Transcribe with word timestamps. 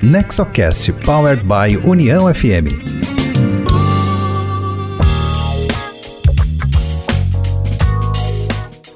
Nexocast 0.00 0.92
Powered 1.04 1.42
by 1.42 1.76
União 1.84 2.32
FM. 2.32 2.70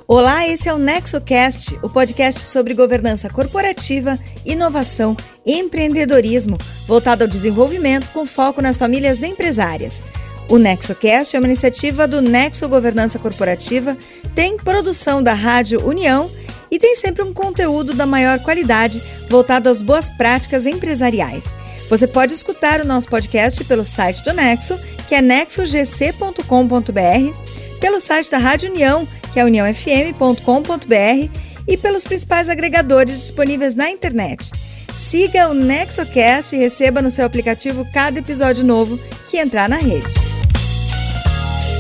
Olá, 0.07 0.47
esse 0.47 0.69
é 0.69 0.73
o 0.73 0.79
NexoCast, 0.79 1.77
o 1.83 1.91
podcast 1.91 2.43
sobre 2.43 2.73
governança 2.73 3.29
corporativa, 3.29 4.17
inovação 4.47 5.17
e 5.45 5.59
empreendedorismo, 5.59 6.57
voltado 6.87 7.25
ao 7.25 7.29
desenvolvimento 7.29 8.09
com 8.11 8.25
foco 8.25 8.63
nas 8.63 8.77
famílias 8.77 9.25
empresárias. 9.25 10.05
O 10.49 10.57
NexoCast 10.57 11.35
é 11.35 11.39
uma 11.41 11.49
iniciativa 11.49 12.07
do 12.07 12.23
Nexo 12.23 12.69
Governança 12.69 13.19
Corporativa, 13.19 13.97
tem 14.37 14.57
produção 14.57 15.21
da 15.21 15.33
Rádio 15.33 15.85
União 15.85 16.31
e 16.73 16.79
tem 16.79 16.97
sempre 16.97 17.23
um 17.23 17.35
conteúdo 17.35 17.93
da 17.93 18.07
maior 18.07 18.39
qualidade 18.41 19.03
voltado 19.29 19.69
às 19.69 19.83
boas 19.83 20.09
práticas 20.09 20.65
empresariais. 20.65 21.55
Você 21.91 22.07
pode 22.07 22.33
escutar 22.33 22.81
o 22.81 22.87
nosso 22.87 23.09
podcast 23.09 23.63
pelo 23.65 23.85
site 23.85 24.25
do 24.25 24.33
Nexo, 24.33 24.81
que 25.07 25.15
é 25.15 25.21
nexogc.com.br, 25.21 26.41
pelo 27.79 28.01
site 28.01 28.31
da 28.31 28.39
Rádio 28.39 28.71
União, 28.71 29.07
que 29.35 29.39
é 29.39 29.45
uniãofm.com.br, 29.45 31.39
e 31.69 31.77
pelos 31.77 32.05
principais 32.05 32.49
agregadores 32.49 33.21
disponíveis 33.21 33.75
na 33.75 33.91
internet. 33.91 34.51
Siga 34.95 35.51
o 35.51 35.55
NexoCast 35.55 36.57
e 36.57 36.59
receba 36.59 37.03
no 37.03 37.11
seu 37.11 37.27
aplicativo 37.27 37.87
cada 37.93 38.19
episódio 38.19 38.65
novo 38.65 38.99
que 39.29 39.37
entrar 39.37 39.69
na 39.69 39.77
rede. 39.77 40.15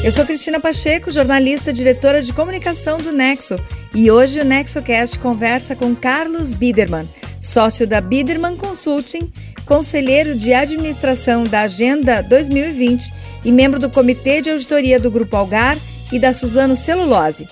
Eu 0.05 0.11
sou 0.11 0.27
Cristina 0.27 0.59
Pacheco, 0.59 1.13
jornalista, 1.13 1.73
diretora 1.73 2.21
de 2.21 2.33
comunicação 2.33 2.99
do 2.99 3.13
Nexo, 3.13 3.57
e 3.95 4.11
hoje 4.11 4.41
o 4.41 4.45
NexoCast 4.45 5.17
conversa 5.21 5.77
com 5.77 5.95
Carlos 5.95 6.53
Biderman, 6.53 7.09
sócio 7.41 7.87
da 7.87 8.01
Biderman 8.01 8.57
Consulting, 8.57 9.33
conselheiro 9.65 10.35
de 10.35 10.53
administração 10.53 11.45
da 11.45 11.61
Agenda 11.61 12.21
2020 12.21 13.13
e 13.45 13.53
membro 13.53 13.79
do 13.79 13.89
Comitê 13.89 14.43
de 14.43 14.51
Auditoria 14.51 14.99
do 14.99 15.09
Grupo 15.09 15.37
Algar 15.37 15.79
e 16.11 16.19
da 16.19 16.33
Suzano 16.33 16.75
Celulose. 16.75 17.47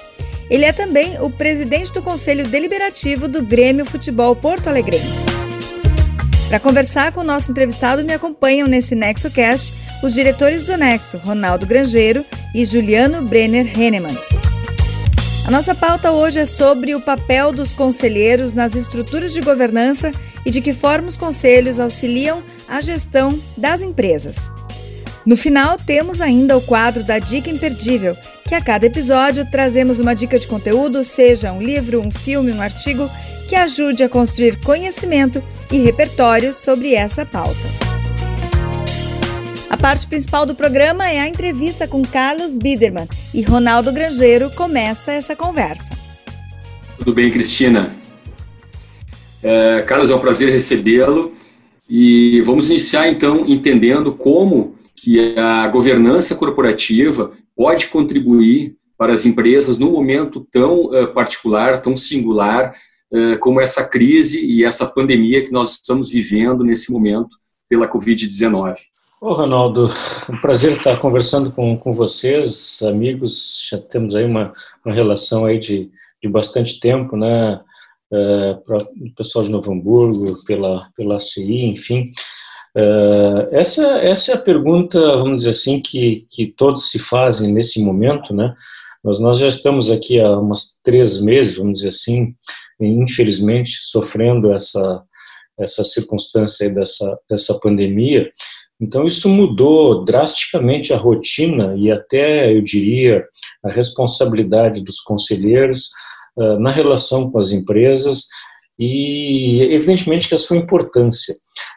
Ele 0.51 0.65
é 0.65 0.73
também 0.73 1.23
o 1.23 1.31
presidente 1.31 1.93
do 1.93 2.03
Conselho 2.03 2.45
Deliberativo 2.49 3.29
do 3.29 3.45
Grêmio 3.45 3.87
Futebol 3.87 4.35
Porto 4.35 4.67
Alegrense. 4.67 5.25
Para 6.49 6.59
conversar 6.59 7.13
com 7.13 7.21
o 7.21 7.25
nosso 7.25 7.53
entrevistado, 7.53 8.03
me 8.03 8.13
acompanham 8.13 8.67
nesse 8.67 8.97
NexoCast 8.97 9.73
os 10.03 10.15
diretores 10.15 10.65
do 10.65 10.77
Nexo, 10.77 11.19
Ronaldo 11.19 11.67
Grangeiro 11.67 12.25
e 12.55 12.65
Juliano 12.65 13.23
Brenner 13.23 13.67
Hennemann. 13.79 14.17
A 15.47 15.51
nossa 15.51 15.75
pauta 15.75 16.13
hoje 16.13 16.39
é 16.39 16.45
sobre 16.45 16.95
o 16.95 17.01
papel 17.01 17.53
dos 17.53 17.73
conselheiros 17.73 18.53
nas 18.53 18.75
estruturas 18.75 19.33
de 19.33 19.41
governança 19.41 20.13
e 20.45 20.51
de 20.51 20.61
que 20.61 20.73
forma 20.73 21.09
os 21.09 21.17
conselhos 21.17 21.81
auxiliam 21.81 22.43
a 22.69 22.81
gestão 22.81 23.39
das 23.57 23.83
empresas. 23.83 24.51
No 25.27 25.37
final, 25.37 25.77
temos 25.77 26.21
ainda 26.21 26.57
o 26.57 26.63
quadro 26.63 27.05
da 27.05 27.19
Dica 27.19 27.51
Imperdível, 27.51 28.17
que 28.47 28.55
a 28.55 28.61
cada 28.61 28.87
episódio 28.87 29.49
trazemos 29.51 29.99
uma 29.99 30.15
dica 30.15 30.39
de 30.39 30.47
conteúdo, 30.47 31.05
seja 31.05 31.53
um 31.53 31.61
livro, 31.61 32.01
um 32.01 32.11
filme, 32.11 32.53
um 32.53 32.63
artigo, 32.63 33.09
que 33.49 33.55
ajude 33.55 34.03
a 34.03 34.09
construir 34.09 34.61
conhecimento 34.61 35.43
e 35.71 35.79
repertório 35.79 36.55
sobre 36.55 36.95
essa 36.95 37.27
pauta. 37.27 38.00
A 39.71 39.77
parte 39.77 40.05
principal 40.09 40.45
do 40.45 40.53
programa 40.53 41.09
é 41.09 41.21
a 41.21 41.29
entrevista 41.29 41.87
com 41.87 42.03
Carlos 42.03 42.59
Biderman 42.59 43.07
e 43.33 43.41
Ronaldo 43.41 43.93
Grangeiro 43.93 44.51
começa 44.51 45.13
essa 45.13 45.37
conversa. 45.37 45.97
Tudo 46.99 47.15
bem, 47.15 47.31
Cristina? 47.31 47.95
É, 49.41 49.83
Carlos, 49.83 50.11
é 50.11 50.15
um 50.15 50.19
prazer 50.19 50.51
recebê-lo 50.51 51.35
e 51.89 52.43
vamos 52.43 52.69
iniciar 52.69 53.09
então 53.09 53.47
entendendo 53.47 54.13
como 54.13 54.75
que 54.97 55.39
a 55.39 55.69
governança 55.69 56.35
corporativa 56.35 57.33
pode 57.55 57.87
contribuir 57.87 58.75
para 58.99 59.13
as 59.13 59.25
empresas 59.25 59.79
num 59.79 59.93
momento 59.93 60.45
tão 60.51 60.87
uh, 60.87 61.15
particular, 61.15 61.81
tão 61.81 61.95
singular 61.95 62.73
uh, 63.13 63.39
como 63.39 63.61
essa 63.61 63.85
crise 63.85 64.45
e 64.45 64.65
essa 64.65 64.85
pandemia 64.85 65.45
que 65.45 65.53
nós 65.53 65.75
estamos 65.75 66.11
vivendo 66.11 66.65
nesse 66.65 66.91
momento 66.91 67.37
pela 67.69 67.89
Covid-19. 67.89 68.75
Ô, 69.23 69.35
Ronaldo, 69.35 69.87
um 70.31 70.41
prazer 70.41 70.79
estar 70.79 70.99
conversando 70.99 71.53
com, 71.53 71.77
com 71.77 71.93
vocês, 71.93 72.81
amigos. 72.81 73.69
Já 73.71 73.77
temos 73.77 74.17
aí 74.17 74.25
uma, 74.25 74.51
uma 74.83 74.95
relação 74.95 75.45
aí 75.45 75.59
de, 75.59 75.91
de 76.23 76.27
bastante 76.27 76.81
tempo, 76.81 77.19
né? 77.19 77.61
Uh, 78.11 78.57
para 78.65 78.79
o 78.79 79.15
pessoal 79.15 79.45
de 79.45 79.51
Novo 79.51 79.71
Hamburgo, 79.71 80.43
pela, 80.47 80.89
pela 80.97 81.17
ACI, 81.17 81.67
enfim. 81.67 82.11
Uh, 82.75 83.55
essa, 83.55 83.99
essa 83.99 84.33
é 84.33 84.35
a 84.37 84.41
pergunta, 84.41 84.99
vamos 85.19 85.37
dizer 85.39 85.51
assim, 85.51 85.83
que, 85.83 86.25
que 86.31 86.47
todos 86.47 86.91
se 86.91 86.99
fazem 86.99 87.53
nesse 87.53 87.85
momento, 87.85 88.35
né? 88.35 88.55
Nós, 89.05 89.21
nós 89.21 89.37
já 89.37 89.49
estamos 89.49 89.91
aqui 89.91 90.19
há 90.19 90.31
umas 90.39 90.79
três 90.83 91.21
meses, 91.21 91.59
vamos 91.59 91.81
dizer 91.81 91.89
assim, 91.89 92.35
infelizmente, 92.81 93.81
sofrendo 93.83 94.51
essa, 94.51 95.03
essa 95.59 95.85
circunstância 95.85 96.71
dessa, 96.71 97.19
dessa 97.29 97.61
pandemia, 97.61 98.31
então, 98.81 99.07
isso 99.07 99.29
mudou 99.29 100.05
drasticamente 100.05 100.95
a 100.95 100.97
rotina 100.97 101.75
e 101.77 101.91
até, 101.91 102.51
eu 102.51 102.63
diria, 102.63 103.27
a 103.63 103.71
responsabilidade 103.71 104.83
dos 104.83 105.01
conselheiros 105.01 105.91
uh, 106.37 106.59
na 106.59 106.71
relação 106.71 107.31
com 107.31 107.39
as 107.39 107.53
empresas 107.53 108.25
e, 108.79 109.61
evidentemente, 109.71 110.29
que 110.29 110.35
a 110.35 110.39
sua 110.39 110.57
importância. 110.57 111.35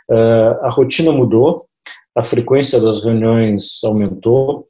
Uh, 0.10 0.64
a 0.64 0.70
rotina 0.70 1.12
mudou, 1.12 1.66
a 2.16 2.24
frequência 2.24 2.80
das 2.80 3.04
reuniões 3.04 3.84
aumentou, 3.84 4.66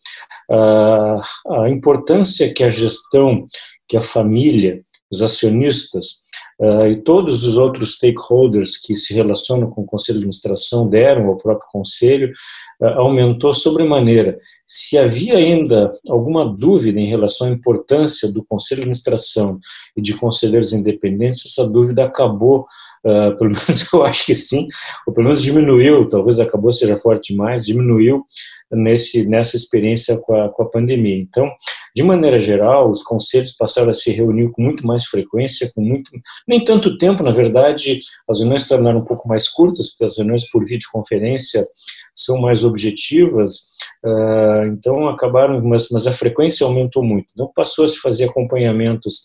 uh, 0.50 1.22
a 1.62 1.70
importância 1.70 2.52
que 2.52 2.64
a 2.64 2.70
gestão, 2.70 3.46
que 3.88 3.96
a 3.96 4.02
família, 4.02 4.82
os 5.12 5.22
acionistas 5.22 6.23
uh, 6.60 6.88
e 6.88 6.96
todos 6.96 7.44
os 7.46 7.58
outros 7.58 7.96
stakeholders 7.96 8.78
que 8.78 8.96
se 8.96 9.14
relacionam 9.14 9.70
com 9.70 9.82
o 9.82 9.86
conselho 9.86 10.20
de 10.20 10.24
administração 10.24 10.90
deram 10.90 11.28
ao 11.28 11.38
próprio 11.38 11.68
conselho 11.72 12.34
uh, 12.82 12.86
aumentou 13.00 13.54
sobremaneira. 13.54 14.38
Se 14.66 14.98
havia 14.98 15.38
ainda 15.38 15.90
alguma 16.10 16.46
dúvida 16.46 17.00
em 17.00 17.08
relação 17.08 17.48
à 17.48 17.50
importância 17.50 18.32
do 18.32 18.44
conselho 18.44 18.80
de 18.80 18.84
administração 18.84 19.60
e 19.96 20.02
de 20.02 20.14
conselheiros 20.16 20.74
independentes, 20.74 21.46
essa 21.46 21.70
dúvida 21.70 22.04
acabou 22.04 22.66
Uh, 23.06 23.36
pelo 23.38 23.50
menos 23.50 23.94
eu 23.94 24.04
acho 24.04 24.26
que 24.26 24.34
sim, 24.34 24.68
ou 25.06 25.14
pelo 25.14 25.26
menos 25.26 25.42
diminuiu, 25.42 26.08
talvez 26.08 26.40
acabou 26.40 26.72
seja 26.72 26.96
forte 26.98 27.34
demais, 27.34 27.66
diminuiu 27.66 28.24
nesse, 28.72 29.26
nessa 29.28 29.56
experiência 29.56 30.18
com 30.22 30.34
a, 30.34 30.50
com 30.50 30.64
a 30.64 30.70
pandemia. 30.70 31.18
Então, 31.18 31.50
de 31.96 32.02
maneira 32.02 32.40
geral, 32.40 32.90
os 32.90 33.04
conselhos 33.04 33.52
passaram 33.52 33.92
a 33.92 33.94
se 33.94 34.12
reunir 34.12 34.52
com 34.52 34.62
muito 34.62 34.86
mais 34.86 35.06
frequência, 35.06 35.72
com 35.76 35.82
muito, 35.82 36.12
nem 36.48 36.64
tanto 36.64 36.98
tempo, 36.98 37.24
na 37.24 37.32
verdade, 37.32 38.00
as 38.30 38.40
reuniões 38.40 38.64
se 38.64 38.70
tornaram 38.70 39.00
um 39.00 39.06
pouco 39.06 39.28
mais 39.28 39.48
curtas, 39.48 39.90
porque 39.90 40.06
as 40.06 40.18
reuniões 40.18 40.50
por 40.50 40.66
videoconferência 40.66 41.68
são 42.16 42.40
mais 42.40 42.64
objetivas, 42.64 43.72
uh, 44.06 44.66
então 44.68 45.08
acabaram, 45.08 45.62
mas, 45.62 45.90
mas 45.90 46.08
a 46.08 46.12
frequência 46.12 46.66
aumentou 46.66 47.04
muito. 47.04 47.28
Então, 47.34 47.52
passou 47.56 47.86
a 47.86 47.88
se 47.88 47.98
fazer 47.98 48.26
acompanhamentos, 48.26 49.24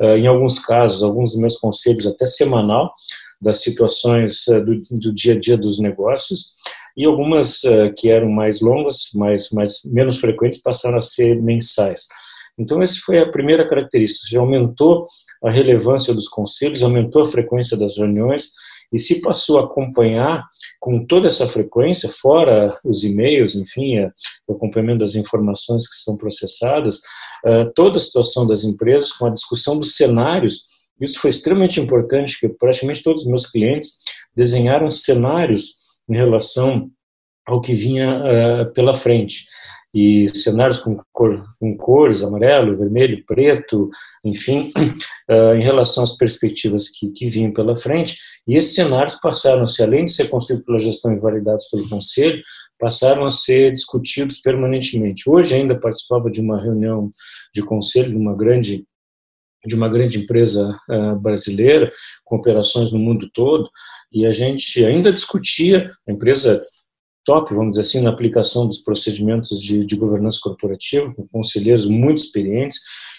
uh, 0.00 0.16
em 0.16 0.26
alguns 0.26 0.58
casos, 0.58 1.02
alguns 1.02 1.30
dos 1.32 1.40
meus 1.40 1.56
conselhos 1.56 2.06
até 2.06 2.26
semanal, 2.26 2.92
das 3.40 3.62
situações 3.62 4.46
uh, 4.48 4.64
do, 4.64 4.80
do 5.00 5.12
dia 5.12 5.34
a 5.34 5.38
dia 5.38 5.56
dos 5.56 5.78
negócios, 5.78 6.52
e 6.96 7.04
algumas 7.04 7.60
que 7.98 8.08
eram 8.08 8.30
mais 8.30 8.62
longas, 8.62 9.10
mais, 9.14 9.50
mais 9.50 9.80
menos 9.84 10.16
frequentes, 10.16 10.62
passaram 10.62 10.96
a 10.96 11.02
ser 11.02 11.42
mensais. 11.42 12.06
Então, 12.58 12.82
essa 12.82 13.00
foi 13.04 13.18
a 13.18 13.30
primeira 13.30 13.66
característica, 13.66 14.28
já 14.30 14.40
aumentou 14.40 15.04
a 15.44 15.50
relevância 15.50 16.14
dos 16.14 16.28
conselhos, 16.28 16.82
aumentou 16.82 17.22
a 17.22 17.26
frequência 17.26 17.76
das 17.76 17.98
reuniões, 17.98 18.50
e 18.92 18.98
se 18.98 19.20
passou 19.20 19.58
a 19.58 19.64
acompanhar 19.64 20.44
com 20.80 21.04
toda 21.04 21.26
essa 21.26 21.46
frequência, 21.48 22.08
fora 22.08 22.72
os 22.84 23.02
e-mails, 23.04 23.54
enfim, 23.56 23.98
o 24.46 24.54
acompanhamento 24.54 25.00
das 25.00 25.16
informações 25.16 25.88
que 25.88 25.96
são 25.96 26.16
processadas, 26.16 26.98
uh, 27.44 27.70
toda 27.74 27.96
a 27.96 28.00
situação 28.00 28.46
das 28.46 28.64
empresas, 28.64 29.12
com 29.12 29.26
a 29.26 29.30
discussão 29.30 29.78
dos 29.78 29.96
cenários, 29.96 30.64
isso 31.00 31.20
foi 31.20 31.30
extremamente 31.30 31.80
importante, 31.80 32.38
porque 32.40 32.56
praticamente 32.58 33.02
todos 33.02 33.22
os 33.22 33.28
meus 33.28 33.46
clientes 33.46 33.98
desenharam 34.34 34.90
cenários 34.90 35.74
em 36.08 36.16
relação 36.16 36.90
ao 37.46 37.60
que 37.60 37.74
vinha 37.74 38.22
uh, 38.22 38.72
pela 38.72 38.94
frente. 38.94 39.44
E 39.98 40.28
cenários 40.36 40.78
com, 40.80 40.94
cor, 41.10 41.42
com, 41.58 41.74
cores, 41.74 42.22
amarelo, 42.22 42.76
vermelho, 42.76 43.24
preto, 43.26 43.88
enfim, 44.22 44.70
uh, 45.30 45.54
em 45.56 45.62
relação 45.62 46.04
às 46.04 46.14
perspectivas 46.18 46.90
que, 46.90 47.08
que 47.12 47.30
vinham 47.30 47.50
pela 47.50 47.74
frente. 47.74 48.18
E 48.46 48.56
esses 48.56 48.74
cenários 48.74 49.14
passaram-se, 49.14 49.82
além 49.82 50.04
de 50.04 50.12
ser 50.12 50.28
construídos 50.28 50.66
pela 50.66 50.78
gestão 50.78 51.14
e 51.14 51.18
validados 51.18 51.66
pelo 51.70 51.88
Conselho, 51.88 52.42
passaram 52.78 53.24
a 53.24 53.30
ser 53.30 53.72
discutidos 53.72 54.38
permanentemente. 54.38 55.30
Hoje 55.30 55.54
ainda 55.54 55.80
participava 55.80 56.30
de 56.30 56.42
uma 56.42 56.60
reunião 56.60 57.10
de 57.54 57.62
conselho, 57.62 58.10
de 58.10 58.16
uma 58.16 58.36
grande 58.36 58.84
de 59.64 59.74
uma 59.74 59.88
grande 59.88 60.18
empresa 60.18 60.78
uh, 60.88 61.18
brasileira, 61.18 61.90
com 62.24 62.36
operações 62.36 62.92
no 62.92 63.00
mundo 63.00 63.28
todo, 63.34 63.68
e 64.12 64.24
a 64.24 64.30
gente 64.30 64.84
ainda 64.84 65.12
discutia, 65.12 65.90
a 66.08 66.12
empresa 66.12 66.64
top, 67.26 67.52
vamos 67.52 67.72
dizer 67.72 67.80
assim, 67.82 68.00
na 68.00 68.10
aplicação 68.10 68.66
dos 68.66 68.78
procedimentos 68.78 69.60
de, 69.60 69.84
de 69.84 69.96
governança 69.96 70.38
corporativa, 70.40 71.12
com 71.12 71.26
conselheiros 71.26 71.86
muito 71.86 72.22
experientes, 72.22 72.78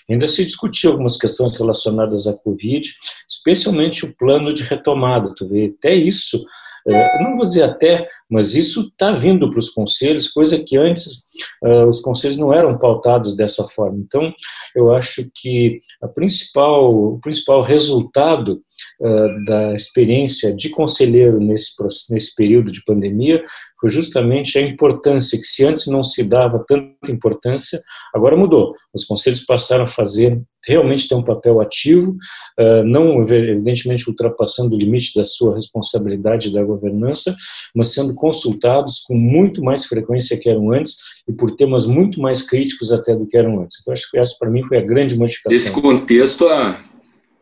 ainda 0.10 0.26
se 0.26 0.46
discutia 0.46 0.90
algumas 0.90 1.18
questões 1.18 1.58
relacionadas 1.58 2.26
à 2.26 2.34
Covid, 2.34 2.90
especialmente 3.30 4.06
o 4.06 4.16
plano 4.16 4.54
de 4.54 4.64
retomada, 4.64 5.36
tu 5.36 5.48
vê, 5.48 5.76
até 5.78 5.94
isso 5.94 6.44
é, 6.88 7.24
não 7.24 7.36
vou 7.36 7.46
dizer 7.46 7.64
até, 7.64 8.08
mas 8.30 8.56
isso 8.56 8.82
está 8.82 9.12
vindo 9.12 9.50
para 9.50 9.60
os 9.60 9.70
conselhos, 9.70 10.30
coisa 10.30 10.58
que 10.58 10.78
antes 10.78 11.24
uh, 11.64 11.88
os 11.88 12.02
conselhos 12.02 12.38
não 12.38 12.54
eram 12.54 12.78
pautados 12.78 13.36
dessa 13.36 13.64
forma. 13.70 13.98
Então, 14.00 14.34
eu 14.76 14.94
acho 14.94 15.30
que 15.36 15.80
a 16.02 16.08
principal, 16.08 16.94
o 16.94 17.20
principal 17.20 17.62
resultado 17.62 18.62
uh, 19.02 19.46
da 19.46 19.76
experiência 19.76 20.56
de 20.56 20.70
conselheiro 20.70 21.40
nesse, 21.40 21.72
nesse 22.10 22.36
período 22.36 22.72
de 22.72 22.84
pandemia 22.86 23.44
foi 23.80 23.90
justamente 23.90 24.58
a 24.58 24.62
importância 24.62 25.38
que 25.38 25.46
se 25.46 25.66
antes 25.66 25.88
não 25.88 26.02
se 26.02 26.24
dava 26.24 26.64
tanta 26.68 26.97
importância, 27.12 27.82
agora 28.14 28.36
mudou. 28.36 28.74
Os 28.94 29.06
conselhos 29.06 29.42
passaram 29.46 29.86
a 29.86 29.88
fazer 29.88 30.42
realmente 30.68 31.08
ter 31.08 31.16
um 31.16 31.24
papel 31.24 31.62
ativo, 31.62 32.12
uh, 32.60 32.84
não 32.84 33.22
evidentemente 33.22 34.10
ultrapassando 34.10 34.76
o 34.76 34.78
limite 34.78 35.14
da 35.16 35.24
sua 35.24 35.56
responsabilidade 35.56 36.52
da 36.52 36.64
governança, 36.64 37.36
mas 37.74 37.94
sendo 37.94 38.14
consultados 38.14 39.00
com 39.08 39.16
muito 39.16 39.64
mais 39.64 39.86
frequência 39.86 40.38
que 40.38 40.50
eram 40.50 40.72
antes 40.72 40.96
e 41.28 41.32
por 41.32 41.52
temas 41.52 41.86
muito 41.86 42.20
mais 42.20 42.42
críticos 42.42 42.92
até 42.92 43.16
do 43.16 43.26
que 43.26 43.38
eram 43.38 43.62
antes. 43.62 43.78
Então 43.82 43.94
acho 43.94 44.10
que 44.12 44.18
essa 44.18 44.36
para 44.38 44.50
mim 44.50 44.64
foi 44.64 44.78
a 44.78 44.86
grande 44.86 45.18
modificação. 45.18 45.58
Nesse 45.58 45.72
contexto 45.72 46.48
a, 46.48 46.80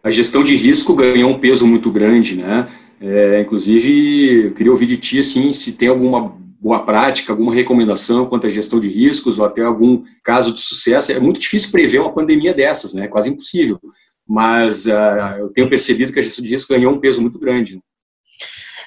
a 0.03 0.11
gestão 0.11 0.43
de 0.43 0.55
risco 0.55 0.93
ganhou 0.93 1.31
um 1.31 1.39
peso 1.39 1.65
muito 1.65 1.91
grande, 1.91 2.35
né? 2.35 2.67
É, 3.01 3.41
inclusive, 3.41 4.47
eu 4.47 4.53
queria 4.53 4.71
ouvir 4.71 4.85
de 4.85 4.97
ti 4.97 5.19
assim, 5.19 5.51
se 5.51 5.73
tem 5.73 5.89
alguma 5.89 6.33
boa 6.65 6.83
prática, 6.83 7.31
alguma 7.31 7.53
recomendação 7.53 8.25
quanto 8.25 8.47
à 8.47 8.49
gestão 8.49 8.79
de 8.79 8.87
riscos 8.87 9.37
ou 9.37 9.45
até 9.45 9.61
algum 9.61 10.03
caso 10.23 10.51
de 10.51 10.59
sucesso. 10.59 11.11
É 11.11 11.19
muito 11.19 11.39
difícil 11.39 11.71
prever 11.71 11.99
uma 11.99 12.11
pandemia 12.11 12.55
dessas, 12.55 12.91
né? 12.91 13.05
É 13.05 13.07
quase 13.07 13.29
impossível. 13.29 13.79
Mas 14.27 14.87
uh, 14.87 15.37
eu 15.37 15.49
tenho 15.49 15.69
percebido 15.69 16.11
que 16.11 16.17
a 16.17 16.23
gestão 16.23 16.43
de 16.43 16.49
risco 16.49 16.73
ganhou 16.73 16.91
um 16.91 16.99
peso 16.99 17.21
muito 17.21 17.37
grande. 17.37 17.79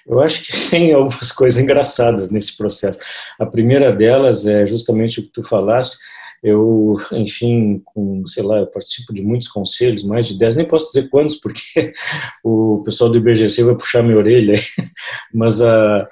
Eu 0.05 0.19
acho 0.19 0.43
que 0.43 0.53
tem 0.71 0.93
algumas 0.93 1.31
coisas 1.31 1.63
engraçadas 1.63 2.31
nesse 2.31 2.57
processo. 2.57 2.99
A 3.39 3.47
primeira 3.47 3.93
delas 3.93 4.45
é 4.45 4.67
justamente 4.67 5.21
o 5.21 5.23
que 5.23 5.31
tu 5.31 5.45
falaste. 5.45 5.99
Eu, 6.43 6.97
enfim, 7.13 7.81
com, 7.85 8.27
sei 8.27 8.43
lá, 8.43 8.59
eu 8.59 8.67
participo 8.67 9.15
de 9.15 9.23
muitos 9.23 9.47
conselhos, 9.47 10.03
mais 10.03 10.27
de 10.27 10.37
10, 10.37 10.57
nem 10.57 10.67
posso 10.67 10.87
dizer 10.87 11.09
quantos, 11.11 11.37
porque 11.37 11.93
o 12.43 12.83
pessoal 12.85 13.09
do 13.09 13.19
IBGC 13.19 13.63
vai 13.63 13.77
puxar 13.77 14.03
minha 14.03 14.17
orelha, 14.17 14.55
mas, 15.33 15.61
a, 15.61 16.09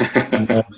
mas 0.49 0.77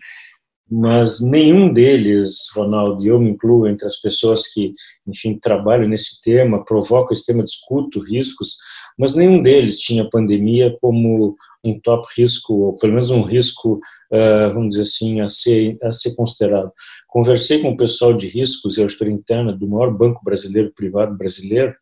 mas 0.70 1.20
nenhum 1.20 1.72
deles, 1.72 2.48
Ronaldo, 2.54 3.02
e 3.02 3.08
eu 3.08 3.18
me 3.18 3.30
incluo 3.30 3.66
entre 3.66 3.86
as 3.86 3.96
pessoas 3.96 4.46
que, 4.46 4.72
enfim, 5.06 5.38
trabalham 5.40 5.88
nesse 5.88 6.20
tema, 6.22 6.64
provocam 6.64 7.12
esse 7.12 7.24
tema, 7.24 7.42
discuto 7.42 8.00
riscos, 8.00 8.56
mas 8.98 9.14
nenhum 9.14 9.42
deles 9.42 9.80
tinha 9.80 10.08
pandemia 10.08 10.76
como 10.80 11.36
um 11.64 11.80
top 11.80 12.06
risco, 12.16 12.54
ou 12.54 12.76
pelo 12.76 12.92
menos 12.92 13.10
um 13.10 13.22
risco, 13.22 13.80
uh, 14.12 14.52
vamos 14.52 14.70
dizer 14.70 14.82
assim, 14.82 15.20
a 15.20 15.28
ser, 15.28 15.78
a 15.82 15.90
ser 15.90 16.14
considerado. 16.14 16.70
Conversei 17.08 17.60
com 17.60 17.70
o 17.70 17.76
pessoal 17.76 18.12
de 18.12 18.28
riscos 18.28 18.76
e 18.76 18.82
auditoria 18.82 19.14
interna 19.14 19.52
do 19.52 19.66
maior 19.66 19.90
banco 19.90 20.22
brasileiro, 20.22 20.72
privado 20.74 21.16
brasileiro, 21.16 21.74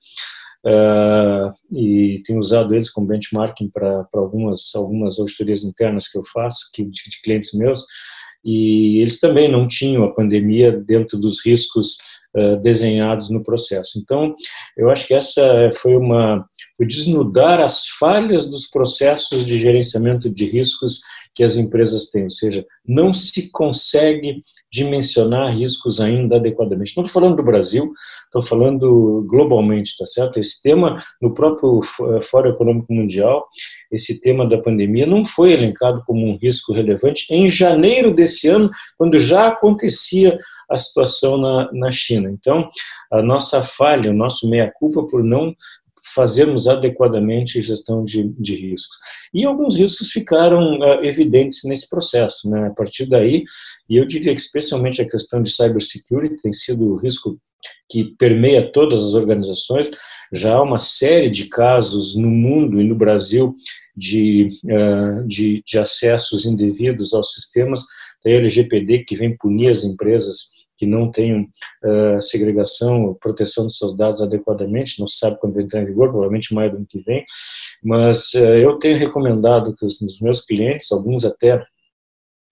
uh, 0.64 1.50
e 1.76 2.22
tenho 2.24 2.38
usado 2.38 2.74
eles 2.74 2.90
como 2.90 3.06
benchmarking 3.06 3.68
para 3.68 4.06
algumas, 4.14 4.74
algumas 4.74 5.18
auditorias 5.18 5.64
internas 5.64 6.08
que 6.08 6.18
eu 6.18 6.24
faço, 6.24 6.70
que, 6.72 6.84
de 6.84 7.22
clientes 7.22 7.52
meus, 7.52 7.84
e 8.46 9.00
eles 9.00 9.18
também 9.18 9.50
não 9.50 9.66
tinham 9.66 10.04
a 10.04 10.14
pandemia 10.14 10.70
dentro 10.70 11.18
dos 11.18 11.44
riscos 11.44 11.96
uh, 12.36 12.56
desenhados 12.62 13.28
no 13.28 13.42
processo. 13.42 13.98
Então, 13.98 14.36
eu 14.76 14.88
acho 14.88 15.04
que 15.08 15.14
essa 15.14 15.68
foi 15.74 15.96
uma 15.96 16.46
foi 16.76 16.86
desnudar 16.86 17.58
as 17.58 17.88
falhas 17.98 18.48
dos 18.48 18.70
processos 18.70 19.44
de 19.44 19.58
gerenciamento 19.58 20.30
de 20.30 20.46
riscos 20.46 21.00
que 21.36 21.44
as 21.44 21.58
empresas 21.58 22.06
têm, 22.06 22.24
ou 22.24 22.30
seja, 22.30 22.64
não 22.88 23.12
se 23.12 23.50
consegue 23.52 24.40
dimensionar 24.72 25.54
riscos 25.54 26.00
ainda 26.00 26.36
adequadamente. 26.36 26.96
Não 26.96 27.04
estou 27.04 27.20
falando 27.20 27.36
do 27.36 27.42
Brasil, 27.42 27.92
estou 28.24 28.40
falando 28.40 29.22
globalmente, 29.28 29.98
tá 29.98 30.06
certo? 30.06 30.40
Esse 30.40 30.62
tema, 30.62 30.96
no 31.20 31.34
próprio 31.34 31.82
Fórum 32.22 32.48
Econômico 32.48 32.90
Mundial, 32.90 33.46
esse 33.92 34.18
tema 34.22 34.48
da 34.48 34.56
pandemia 34.56 35.06
não 35.06 35.26
foi 35.26 35.52
elencado 35.52 36.02
como 36.06 36.26
um 36.26 36.38
risco 36.38 36.72
relevante 36.72 37.26
em 37.30 37.48
janeiro 37.48 38.14
desse 38.14 38.48
ano, 38.48 38.70
quando 38.96 39.18
já 39.18 39.48
acontecia 39.48 40.38
a 40.70 40.78
situação 40.78 41.36
na, 41.36 41.70
na 41.70 41.92
China. 41.92 42.30
Então, 42.30 42.68
a 43.12 43.22
nossa 43.22 43.62
falha, 43.62 44.10
o 44.10 44.14
nosso 44.14 44.48
meia-culpa 44.48 45.06
por 45.06 45.22
não 45.22 45.54
fazermos 46.16 46.66
adequadamente 46.66 47.60
gestão 47.60 48.02
de, 48.02 48.24
de 48.40 48.56
riscos. 48.56 48.96
E 49.34 49.44
alguns 49.44 49.76
riscos 49.76 50.10
ficaram 50.10 50.78
uh, 50.78 51.04
evidentes 51.04 51.60
nesse 51.64 51.88
processo. 51.90 52.48
Né? 52.48 52.68
A 52.68 52.70
partir 52.70 53.04
daí, 53.04 53.44
e 53.88 53.96
eu 53.96 54.06
diria 54.06 54.34
que 54.34 54.40
especialmente 54.40 55.02
a 55.02 55.08
questão 55.08 55.42
de 55.42 55.50
cybersecurity 55.50 56.42
tem 56.42 56.52
sido 56.54 56.90
o 56.90 56.96
risco 56.96 57.38
que 57.90 58.16
permeia 58.18 58.72
todas 58.72 59.04
as 59.04 59.12
organizações. 59.12 59.90
Já 60.32 60.54
há 60.54 60.62
uma 60.62 60.78
série 60.78 61.28
de 61.28 61.50
casos 61.50 62.16
no 62.16 62.30
mundo 62.30 62.80
e 62.80 62.84
no 62.84 62.94
Brasil 62.94 63.54
de, 63.94 64.48
uh, 64.64 65.28
de, 65.28 65.62
de 65.66 65.78
acessos 65.78 66.46
indevidos 66.46 67.12
aos 67.12 67.34
sistemas 67.34 67.84
da 68.24 68.30
LGPD 68.30 69.04
que 69.04 69.16
vem 69.16 69.36
punir 69.36 69.68
as 69.68 69.84
empresas 69.84 70.56
que 70.76 70.86
não 70.86 71.10
tenham 71.10 71.42
uh, 71.42 72.20
segregação, 72.20 73.16
proteção 73.20 73.64
dos 73.64 73.78
seus 73.78 73.96
dados 73.96 74.22
adequadamente, 74.22 75.00
não 75.00 75.06
sabe 75.06 75.38
quando 75.40 75.60
entrar 75.60 75.82
em 75.82 75.86
vigor, 75.86 76.08
provavelmente 76.08 76.54
maio 76.54 76.70
do 76.70 76.76
ano 76.78 76.86
que 76.88 77.00
vem, 77.00 77.24
mas 77.82 78.32
uh, 78.34 78.38
eu 78.38 78.78
tenho 78.78 78.98
recomendado 78.98 79.74
que 79.74 79.84
os, 79.84 80.00
os 80.00 80.20
meus 80.20 80.40
clientes, 80.44 80.92
alguns 80.92 81.24
até 81.24 81.64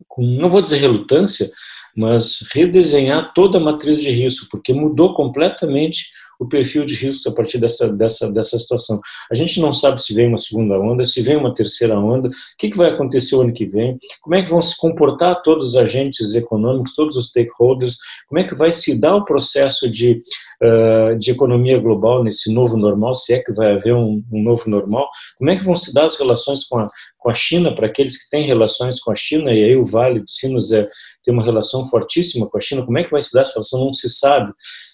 com, 0.08 0.22
não 0.22 0.50
vou 0.50 0.62
dizer 0.62 0.78
relutância, 0.78 1.50
mas 1.96 2.40
redesenhar 2.52 3.32
toda 3.34 3.58
a 3.58 3.60
matriz 3.60 4.00
de 4.00 4.10
risco, 4.10 4.48
porque 4.50 4.72
mudou 4.72 5.14
completamente 5.14 6.06
o 6.38 6.46
perfil 6.46 6.84
de 6.84 6.94
risco 6.94 7.28
a 7.28 7.34
partir 7.34 7.58
dessa, 7.58 7.88
dessa, 7.88 8.32
dessa 8.32 8.58
situação. 8.58 9.00
A 9.30 9.34
gente 9.34 9.60
não 9.60 9.72
sabe 9.72 10.02
se 10.02 10.14
vem 10.14 10.28
uma 10.28 10.38
segunda 10.38 10.78
onda, 10.78 11.04
se 11.04 11.22
vem 11.22 11.36
uma 11.36 11.52
terceira 11.52 11.98
onda, 11.98 12.28
o 12.28 12.32
que, 12.58 12.70
que 12.70 12.76
vai 12.76 12.90
acontecer 12.90 13.36
o 13.36 13.40
ano 13.42 13.52
que 13.52 13.66
vem, 13.66 13.96
como 14.20 14.34
é 14.34 14.42
que 14.42 14.50
vão 14.50 14.62
se 14.62 14.76
comportar 14.76 15.42
todos 15.42 15.68
os 15.68 15.76
agentes 15.76 16.34
econômicos, 16.34 16.94
todos 16.94 17.16
os 17.16 17.28
stakeholders, 17.28 17.96
como 18.28 18.40
é 18.40 18.44
que 18.44 18.54
vai 18.54 18.72
se 18.72 19.00
dar 19.00 19.16
o 19.16 19.24
processo 19.24 19.88
de, 19.88 20.22
uh, 20.62 21.18
de 21.18 21.30
economia 21.30 21.78
global 21.78 22.22
nesse 22.24 22.52
novo 22.52 22.76
normal, 22.76 23.14
se 23.14 23.34
é 23.34 23.42
que 23.42 23.52
vai 23.52 23.74
haver 23.74 23.94
um, 23.94 24.22
um 24.32 24.42
novo 24.42 24.68
normal, 24.68 25.08
como 25.36 25.50
é 25.50 25.56
que 25.56 25.64
vão 25.64 25.74
se 25.74 25.92
dar 25.92 26.04
as 26.04 26.18
relações 26.18 26.64
com 26.64 26.78
a, 26.78 26.88
com 27.24 27.30
a 27.30 27.34
China, 27.34 27.74
para 27.74 27.86
aqueles 27.86 28.22
que 28.22 28.28
têm 28.28 28.46
relações 28.46 29.00
com 29.00 29.10
a 29.10 29.14
China, 29.14 29.50
e 29.50 29.64
aí 29.64 29.74
o 29.74 29.82
Vale 29.82 30.20
dos 30.20 30.36
Sinos 30.36 30.70
é, 30.70 30.86
tem 31.22 31.32
uma 31.32 31.42
relação 31.42 31.88
fortíssima 31.88 32.46
com 32.46 32.58
a 32.58 32.60
China, 32.60 32.84
como 32.84 32.98
é 32.98 33.04
que 33.04 33.10
vai 33.10 33.22
se 33.22 33.32
dar 33.32 33.40
essa 33.40 33.54
relação? 33.54 33.82
Não 33.82 33.94
se 33.94 34.10
sabe. 34.10 34.52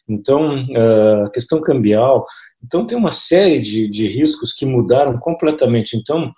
Então, 0.09 0.65
a 1.25 1.31
questão 1.31 1.61
cambial, 1.61 2.25
então 2.65 2.87
tem 2.87 2.97
uma 2.97 3.11
série 3.11 3.61
de, 3.61 3.89
de 3.89 4.07
riscos 4.07 4.53
que 4.53 4.65
mudaram 4.65 5.19
completamente. 5.19 5.97
Então, 5.97 6.33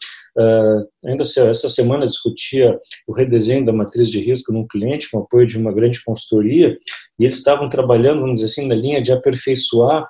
ainda 1.05 1.23
essa 1.23 1.69
semana 1.69 2.07
discutia 2.07 2.79
o 3.07 3.13
redesenho 3.13 3.67
da 3.67 3.73
matriz 3.73 4.09
de 4.09 4.19
risco 4.19 4.53
num 4.53 4.67
cliente 4.67 5.11
com 5.11 5.21
apoio 5.21 5.47
de 5.47 5.59
uma 5.59 5.73
grande 5.73 6.03
consultoria 6.03 6.77
e 7.19 7.25
eles 7.25 7.37
estavam 7.37 7.69
trabalhando, 7.69 8.21
vamos 8.21 8.41
dizer 8.41 8.47
assim, 8.47 8.67
na 8.67 8.75
linha 8.75 9.03
de 9.03 9.13
aperfeiçoar 9.13 10.07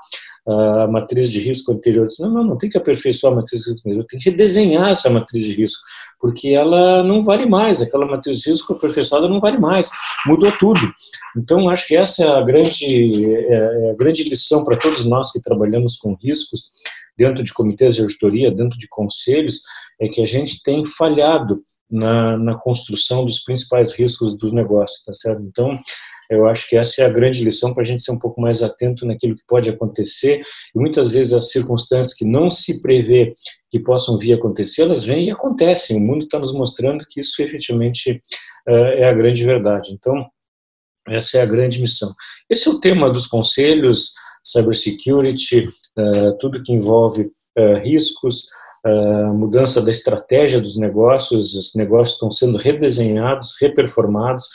a 0.46 0.88
matriz 0.88 1.30
de 1.30 1.40
risco 1.40 1.72
anterior. 1.72 2.06
disse, 2.06 2.20
não, 2.22 2.30
não, 2.30 2.44
não 2.44 2.58
tem 2.58 2.68
que 2.68 2.76
aperfeiçoar 2.76 3.32
a 3.32 3.36
matriz 3.36 3.62
de 3.62 3.70
risco 3.70 3.88
anterior, 3.88 4.06
tem 4.08 4.18
que 4.18 4.30
redesenhar 4.30 4.90
essa 4.90 5.08
matriz 5.08 5.44
de 5.44 5.54
risco, 5.54 5.82
porque 6.20 6.48
ela 6.48 7.02
não 7.04 7.22
vale 7.22 7.46
mais, 7.46 7.80
aquela 7.80 8.06
matriz 8.06 8.40
de 8.40 8.50
risco 8.50 8.72
aperfeiçoada 8.72 9.28
não 9.28 9.40
vale 9.40 9.58
mais, 9.58 9.90
mudou 10.26 10.50
tudo. 10.58 10.80
Então, 11.36 11.68
acho 11.68 11.86
que 11.86 11.96
essa 11.96 12.24
é 12.24 12.28
a 12.28 12.40
grande, 12.42 13.36
é, 13.36 13.54
é 13.54 13.90
a 13.90 13.94
grande 13.94 14.24
lição 14.28 14.64
para 14.64 14.76
todos 14.76 15.04
nós 15.04 15.30
que 15.30 15.40
trabalhamos 15.40 15.96
com 15.96 16.16
riscos, 16.20 16.70
dentro 17.16 17.44
de 17.44 17.52
comitês 17.52 17.94
de 17.94 18.02
auditoria, 18.02 18.50
dentro 18.50 18.78
de 18.78 18.88
conselhos, 18.88 19.60
é 20.00 20.08
que 20.08 20.22
a 20.22 20.26
gente 20.26 20.62
tem 20.62 20.84
falhado 20.84 21.62
na, 21.90 22.38
na 22.38 22.54
construção 22.56 23.24
dos 23.24 23.40
principais 23.40 23.92
riscos 23.92 24.34
dos 24.34 24.50
negócios, 24.50 25.04
tá 25.04 25.12
certo? 25.12 25.42
Então, 25.42 25.78
eu 26.32 26.46
acho 26.46 26.68
que 26.68 26.76
essa 26.76 27.02
é 27.02 27.04
a 27.04 27.10
grande 27.10 27.44
lição 27.44 27.74
para 27.74 27.82
a 27.82 27.86
gente 27.86 28.02
ser 28.02 28.12
um 28.12 28.18
pouco 28.18 28.40
mais 28.40 28.62
atento 28.62 29.04
naquilo 29.06 29.36
que 29.36 29.44
pode 29.46 29.68
acontecer 29.68 30.42
e 30.74 30.78
muitas 30.78 31.12
vezes 31.12 31.32
as 31.32 31.50
circunstâncias 31.50 32.14
que 32.14 32.24
não 32.24 32.50
se 32.50 32.80
prevê 32.80 33.34
que 33.70 33.78
possam 33.78 34.18
vir 34.18 34.32
a 34.32 34.36
acontecer, 34.36 34.82
elas 34.82 35.04
vêm 35.04 35.26
e 35.26 35.30
acontecem. 35.30 35.96
O 35.96 36.00
mundo 36.00 36.22
está 36.24 36.38
nos 36.38 36.52
mostrando 36.52 37.04
que 37.08 37.20
isso 37.20 37.42
efetivamente 37.42 38.22
uh, 38.68 38.72
é 38.72 39.04
a 39.08 39.12
grande 39.12 39.44
verdade. 39.44 39.92
Então, 39.92 40.26
essa 41.08 41.38
é 41.38 41.42
a 41.42 41.46
grande 41.46 41.80
missão. 41.80 42.14
Esse 42.48 42.68
é 42.68 42.70
o 42.70 42.80
tema 42.80 43.10
dos 43.10 43.26
conselhos, 43.26 44.12
cybersecurity, 44.44 45.68
tudo 46.40 46.62
que 46.62 46.72
envolve 46.72 47.30
riscos, 47.82 48.46
mudança 49.34 49.82
da 49.82 49.90
estratégia 49.90 50.60
dos 50.60 50.76
negócios, 50.76 51.54
os 51.54 51.74
negócios 51.74 52.14
estão 52.14 52.30
sendo 52.30 52.56
redesenhados, 52.56 53.54
reperformados, 53.60 54.48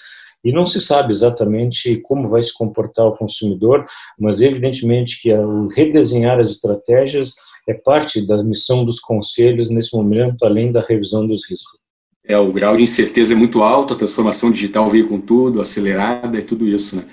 e 0.43 0.51
não 0.51 0.65
se 0.65 0.79
sabe 0.79 1.11
exatamente 1.11 1.97
como 2.01 2.29
vai 2.29 2.41
se 2.41 2.53
comportar 2.53 3.05
o 3.05 3.17
consumidor, 3.17 3.85
mas 4.19 4.41
evidentemente 4.41 5.21
que 5.21 5.33
o 5.33 5.67
redesenhar 5.67 6.39
as 6.39 6.49
estratégias 6.49 7.35
é 7.67 7.73
parte 7.73 8.25
da 8.25 8.41
missão 8.43 8.85
dos 8.85 8.99
conselhos 8.99 9.69
nesse 9.69 9.95
momento, 9.95 10.45
além 10.45 10.71
da 10.71 10.81
revisão 10.81 11.25
dos 11.25 11.49
riscos. 11.49 11.77
É, 12.25 12.37
o 12.37 12.51
grau 12.51 12.75
de 12.75 12.83
incerteza 12.83 13.33
é 13.33 13.35
muito 13.37 13.63
alto, 13.63 13.93
a 13.93 13.97
transformação 13.97 14.51
digital 14.51 14.89
veio 14.89 15.07
com 15.07 15.19
tudo, 15.19 15.61
acelerada 15.61 16.37
e 16.37 16.43
tudo 16.43 16.67
isso, 16.67 16.97
né? 16.97 17.05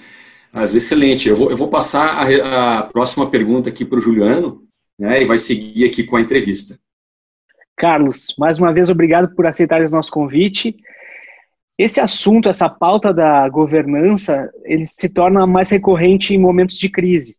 Mas 0.52 0.74
excelente. 0.74 1.28
Eu 1.28 1.36
vou, 1.36 1.50
eu 1.50 1.56
vou 1.56 1.68
passar 1.68 2.06
a, 2.06 2.78
a 2.78 2.82
próxima 2.84 3.28
pergunta 3.28 3.68
aqui 3.68 3.84
para 3.84 3.98
o 3.98 4.00
Juliano, 4.00 4.62
né, 4.98 5.22
e 5.22 5.24
vai 5.24 5.38
seguir 5.38 5.84
aqui 5.84 6.04
com 6.04 6.16
a 6.16 6.20
entrevista. 6.20 6.78
Carlos, 7.76 8.34
mais 8.38 8.58
uma 8.58 8.72
vez 8.72 8.88
obrigado 8.88 9.34
por 9.34 9.46
aceitar 9.46 9.80
o 9.80 9.90
nosso 9.90 10.10
convite. 10.10 10.76
Esse 11.76 12.00
assunto, 12.00 12.48
essa 12.48 12.68
pauta 12.68 13.12
da 13.12 13.48
governança, 13.48 14.48
ele 14.64 14.84
se 14.84 15.08
torna 15.08 15.44
mais 15.44 15.70
recorrente 15.70 16.32
em 16.32 16.38
momentos 16.38 16.78
de 16.78 16.88
crise. 16.88 17.36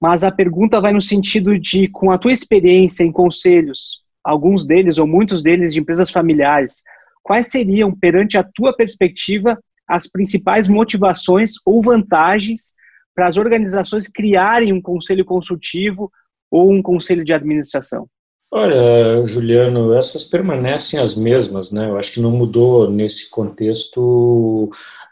Mas 0.00 0.24
a 0.24 0.32
pergunta 0.32 0.80
vai 0.80 0.92
no 0.92 1.02
sentido 1.02 1.58
de, 1.58 1.86
com 1.88 2.10
a 2.10 2.16
tua 2.16 2.32
experiência 2.32 3.04
em 3.04 3.12
conselhos, 3.12 4.02
alguns 4.24 4.66
deles 4.66 4.96
ou 4.96 5.06
muitos 5.06 5.42
deles 5.42 5.74
de 5.74 5.80
empresas 5.80 6.10
familiares, 6.10 6.82
quais 7.22 7.48
seriam, 7.48 7.94
perante 7.94 8.38
a 8.38 8.42
tua 8.42 8.74
perspectiva, 8.74 9.58
as 9.86 10.08
principais 10.08 10.66
motivações 10.66 11.52
ou 11.66 11.82
vantagens 11.82 12.74
para 13.14 13.28
as 13.28 13.36
organizações 13.36 14.08
criarem 14.08 14.72
um 14.72 14.80
conselho 14.80 15.26
consultivo 15.26 16.10
ou 16.50 16.72
um 16.72 16.80
conselho 16.80 17.22
de 17.22 17.34
administração? 17.34 18.08
Olha, 18.54 19.26
Juliano, 19.26 19.94
essas 19.94 20.24
permanecem 20.24 21.00
as 21.00 21.14
mesmas, 21.14 21.72
né? 21.72 21.88
Eu 21.88 21.96
acho 21.96 22.12
que 22.12 22.20
não 22.20 22.30
mudou 22.30 22.90
nesse 22.90 23.30
contexto 23.30 24.68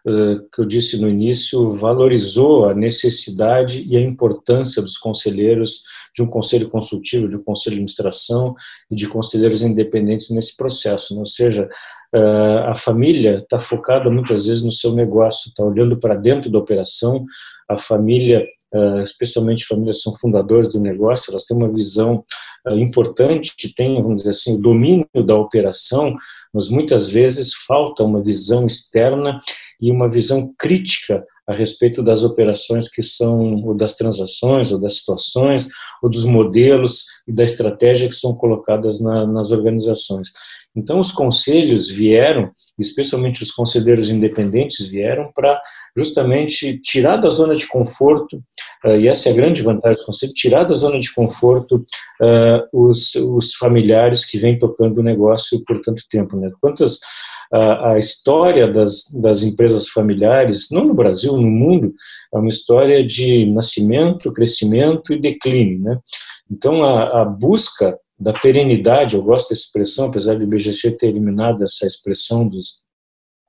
uh, 0.07 0.49
que 0.53 0.61
eu 0.61 0.67
disse 0.67 1.01
no 1.01 1.09
início, 1.09 1.71
valorizou 1.71 2.69
a 2.69 2.75
necessidade 2.75 3.83
e 3.89 3.97
a 3.97 4.01
importância 4.01 4.83
dos 4.83 4.99
conselheiros 4.99 5.85
de 6.15 6.23
um 6.23 6.27
conselho 6.27 6.69
consultivo, 6.69 7.31
de 7.31 7.37
um 7.37 7.43
conselho 7.43 7.77
de 7.77 7.81
administração 7.81 8.55
e 8.91 8.95
de 8.95 9.09
conselheiros 9.09 9.63
independentes 9.63 10.29
nesse 10.29 10.55
processo, 10.55 11.15
né? 11.15 11.21
ou 11.21 11.27
seja, 11.27 11.67
uh, 12.15 12.69
a 12.69 12.75
família 12.75 13.39
está 13.39 13.59
focada 13.59 14.11
muitas 14.11 14.45
vezes 14.45 14.63
no 14.63 14.71
seu 14.71 14.93
negócio, 14.93 15.49
está 15.49 15.65
olhando 15.65 15.99
para 15.99 16.15
dentro 16.15 16.51
da 16.51 16.59
operação, 16.59 17.25
a 17.67 17.79
família 17.79 18.47
especialmente 19.03 19.67
famílias 19.67 20.01
são 20.01 20.15
fundadores 20.15 20.69
do 20.69 20.81
negócio, 20.81 21.31
elas 21.31 21.45
têm 21.45 21.57
uma 21.57 21.73
visão 21.73 22.25
uh, 22.67 22.79
importante, 22.79 23.75
têm, 23.75 24.01
vamos 24.01 24.19
dizer 24.19 24.31
assim, 24.31 24.57
o 24.57 24.63
domínio 24.63 25.07
da 25.25 25.37
operação, 25.37 26.15
mas 26.53 26.69
muitas 26.69 27.09
vezes 27.09 27.53
falta 27.67 28.05
uma 28.05 28.23
visão 28.23 28.67
externa 28.67 29.41
e 29.81 29.91
uma 29.91 30.11
visão 30.11 30.53
crítica 30.59 31.25
a 31.49 31.53
respeito 31.53 32.01
das 32.01 32.23
operações 32.23 32.89
que 32.89 33.03
são, 33.03 33.65
ou 33.65 33.75
das 33.75 33.97
transações, 33.97 34.71
ou 34.71 34.81
das 34.81 34.99
situações, 34.99 35.69
ou 36.01 36.09
dos 36.09 36.25
modelos 36.25 37.07
e 37.27 37.33
da 37.33 37.43
estratégia 37.43 38.09
que 38.09 38.15
são 38.15 38.37
colocadas 38.37 39.01
na, 39.01 39.27
nas 39.27 39.51
organizações. 39.51 40.29
Então, 40.75 41.01
os 41.01 41.11
conselhos 41.11 41.91
vieram, 41.91 42.51
especialmente 42.79 43.43
os 43.43 43.51
conselheiros 43.51 44.11
independentes, 44.11 44.87
vieram 44.87 45.31
para 45.35 45.61
justamente 45.97 46.79
tirar 46.79 47.17
da 47.17 47.29
zona 47.29 47.55
de 47.55 47.67
conforto, 47.67 48.37
uh, 48.85 48.97
e 48.97 49.09
essa 49.09 49.29
é 49.29 49.33
a 49.33 49.35
grande 49.35 49.63
vantagem 49.63 50.01
do 50.01 50.07
conselho, 50.07 50.33
tirar 50.33 50.65
da 50.65 50.75
zona 50.75 50.99
de 50.99 51.13
conforto 51.13 51.85
uh, 52.23 52.87
os, 52.87 53.15
os 53.17 53.55
familiares 53.55 54.25
que 54.25 54.39
vêm 54.39 54.59
tocando 54.59 54.99
o 54.99 55.03
negócio 55.03 55.63
por 55.65 55.81
tanto 55.81 56.05
tempo. 56.09 56.37
Né? 56.37 56.51
Quantas 56.61 57.01
a, 57.53 57.99
história 57.99 58.73
das, 58.73 59.13
das 59.21 59.43
empresas 59.43 59.89
familiares, 59.89 60.69
não 60.71 60.85
no 60.85 60.95
Brasil, 60.95 61.37
no 61.37 61.51
mundo, 61.51 61.93
é 62.33 62.39
uma 62.39 62.49
história 62.49 63.05
de 63.05 63.47
nascimento, 63.47 64.33
crescimento 64.33 65.13
e 65.13 65.21
declínio. 65.21 65.81
Né? 65.81 65.99
Então, 66.51 66.85
a, 66.85 67.23
a 67.23 67.25
busca 67.25 67.99
da 68.21 68.35
perenidade, 68.35 69.17
eu 69.17 69.23
gosto 69.23 69.49
dessa 69.49 69.63
expressão, 69.63 70.09
apesar 70.09 70.37
do 70.37 70.43
IBGC 70.43 70.99
ter 70.99 71.07
eliminado 71.07 71.65
essa 71.65 71.87
expressão 71.87 72.47
dos, 72.47 72.83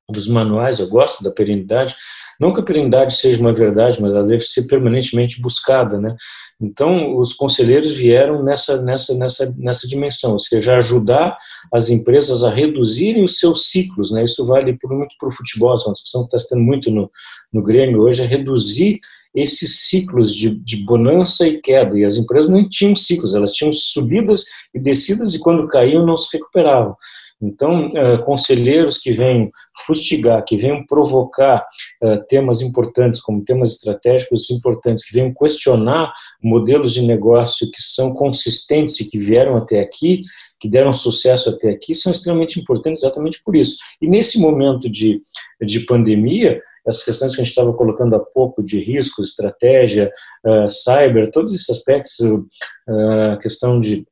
dos 0.09 0.29
manuais, 0.29 0.79
eu 0.79 0.87
gosto 0.87 1.21
da 1.21 1.29
perenidade, 1.29 1.93
não 2.41 2.51
que 2.51 2.59
a 2.59 2.63
perenidade 2.63 3.13
seja 3.13 3.39
uma 3.39 3.53
verdade, 3.53 4.01
mas 4.01 4.11
ela 4.11 4.23
deve 4.23 4.43
ser 4.43 4.63
permanentemente 4.63 5.39
buscada, 5.39 6.01
né? 6.01 6.15
Então, 6.59 7.15
os 7.19 7.33
conselheiros 7.33 7.91
vieram 7.91 8.41
nessa, 8.43 8.81
nessa, 8.81 9.13
nessa, 9.15 9.55
nessa 9.59 9.87
dimensão, 9.87 10.33
ou 10.33 10.39
seja, 10.39 10.75
ajudar 10.77 11.37
as 11.71 11.91
empresas 11.91 12.43
a 12.43 12.49
reduzirem 12.49 13.23
os 13.23 13.37
seus 13.37 13.69
ciclos, 13.69 14.09
né? 14.09 14.23
Isso 14.23 14.43
vale 14.43 14.75
muito 14.83 15.15
para 15.19 15.29
o 15.29 15.31
futebol, 15.31 15.75
essa 15.75 15.83
é 15.83 15.87
uma 15.89 15.93
discussão 15.93 16.21
que 16.27 16.35
está 16.35 16.49
sendo 16.49 16.63
muito 16.63 16.89
no, 16.89 17.11
no 17.53 17.61
Grêmio 17.61 18.01
hoje, 18.01 18.23
é 18.23 18.25
reduzir 18.25 18.99
esses 19.35 19.87
ciclos 19.87 20.35
de, 20.35 20.55
de 20.55 20.77
bonança 20.77 21.47
e 21.47 21.61
queda. 21.61 21.95
E 21.97 22.03
as 22.03 22.17
empresas 22.17 22.49
não 22.49 22.67
tinham 22.67 22.95
ciclos, 22.95 23.35
elas 23.35 23.51
tinham 23.51 23.71
subidas 23.71 24.45
e 24.73 24.79
descidas 24.79 25.35
e 25.35 25.39
quando 25.39 25.67
caíam 25.67 26.07
não 26.07 26.17
se 26.17 26.35
recuperavam. 26.35 26.95
Então, 27.41 27.87
uh, 27.87 28.23
conselheiros 28.23 28.99
que 28.99 29.11
vêm 29.11 29.51
fustigar, 29.85 30.43
que 30.45 30.55
venham 30.55 30.85
provocar 30.85 31.65
uh, 32.03 32.23
temas 32.27 32.61
importantes, 32.61 33.19
como 33.19 33.43
temas 33.43 33.73
estratégicos 33.73 34.51
importantes, 34.51 35.03
que 35.03 35.13
venham 35.13 35.33
questionar 35.33 36.13
modelos 36.41 36.93
de 36.93 37.01
negócio 37.01 37.69
que 37.71 37.81
são 37.81 38.13
consistentes 38.13 38.99
e 38.99 39.09
que 39.09 39.17
vieram 39.17 39.57
até 39.57 39.79
aqui, 39.79 40.21
que 40.59 40.69
deram 40.69 40.93
sucesso 40.93 41.49
até 41.49 41.71
aqui, 41.71 41.95
são 41.95 42.11
extremamente 42.11 42.59
importantes 42.59 43.01
exatamente 43.01 43.41
por 43.43 43.55
isso. 43.55 43.77
E 43.99 44.07
nesse 44.07 44.39
momento 44.39 44.87
de, 44.87 45.19
de 45.59 45.79
pandemia, 45.81 46.61
essas 46.85 47.03
questões 47.03 47.35
que 47.35 47.41
a 47.41 47.43
gente 47.43 47.51
estava 47.51 47.73
colocando 47.73 48.15
há 48.15 48.19
pouco 48.19 48.63
de 48.63 48.79
risco, 48.79 49.21
estratégia, 49.21 50.11
uh, 50.45 50.69
cyber, 50.69 51.31
todos 51.31 51.53
esses 51.53 51.69
aspectos, 51.69 52.19
uh, 52.19 53.37
questão 53.39 53.79
de 53.79 54.05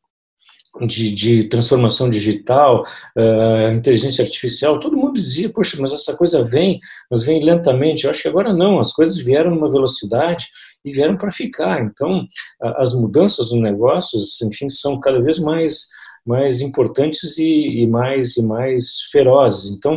de, 0.86 1.12
de, 1.12 1.44
transformação 1.46 2.10
digital, 2.10 2.84
uh, 3.18 3.72
inteligência 3.74 4.24
artificial, 4.24 4.80
todo 4.80 4.98
mundo 4.98 5.14
dizia, 5.14 5.50
poxa, 5.50 5.78
mas 5.80 5.94
essa 5.94 6.16
coisa 6.16 6.44
vem, 6.44 6.80
mas 7.10 7.24
vem 7.24 7.44
lentamente. 7.44 8.06
Eu 8.06 8.12
acho 8.12 8.22
que 8.22 8.28
agora 8.28 8.54
não, 8.54 8.80
as 8.80 8.92
coisas 8.92 9.18
vieram 9.18 9.52
numa 9.52 9.70
velocidade 9.70 10.48
e 10.84 10.92
vieram 10.92 11.18
para 11.18 11.32
ficar. 11.32 11.82
Então, 11.82 12.26
as 12.78 12.94
mudanças 12.94 13.52
no 13.52 13.62
negócio, 13.62 14.20
enfim, 14.44 14.70
são 14.70 15.00
cada 15.00 15.22
vez 15.22 15.40
mais 15.40 15.88
mais 16.26 16.62
importantes 16.62 17.38
e, 17.38 17.82
e, 17.82 17.88
mais 17.88 18.38
e 18.38 18.44
mais 18.44 19.04
ferozes. 19.12 19.72
Então, 19.72 19.96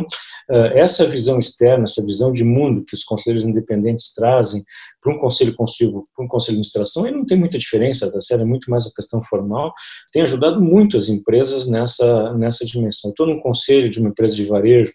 uh, 0.49 0.55
essa 0.73 1.05
visão 1.05 1.39
externa, 1.39 1.83
essa 1.83 2.03
visão 2.05 2.31
de 2.31 2.43
mundo 2.43 2.83
que 2.85 2.95
os 2.95 3.03
conselheiros 3.03 3.43
independentes 3.43 4.13
trazem 4.13 4.63
para 5.01 5.13
um 5.13 5.19
conselho 5.19 5.53
consigo, 5.55 6.03
para 6.15 6.25
um 6.25 6.27
conselho 6.27 6.55
de 6.55 6.59
administração, 6.59 7.05
aí 7.05 7.11
não 7.11 7.25
tem 7.25 7.37
muita 7.37 7.57
diferença, 7.57 8.11
tá 8.11 8.21
certo? 8.21 8.41
É 8.41 8.45
muito 8.45 8.69
mais 8.69 8.85
a 8.85 8.91
questão 8.95 9.21
formal. 9.23 9.73
Tem 10.11 10.21
ajudado 10.21 10.61
muito 10.61 10.97
as 10.97 11.09
empresas 11.09 11.67
nessa 11.67 12.33
nessa 12.33 12.65
dimensão. 12.65 13.11
Estou 13.11 13.27
num 13.27 13.39
conselho 13.39 13.89
de 13.89 13.99
uma 13.99 14.09
empresa 14.09 14.35
de 14.35 14.45
varejo 14.45 14.93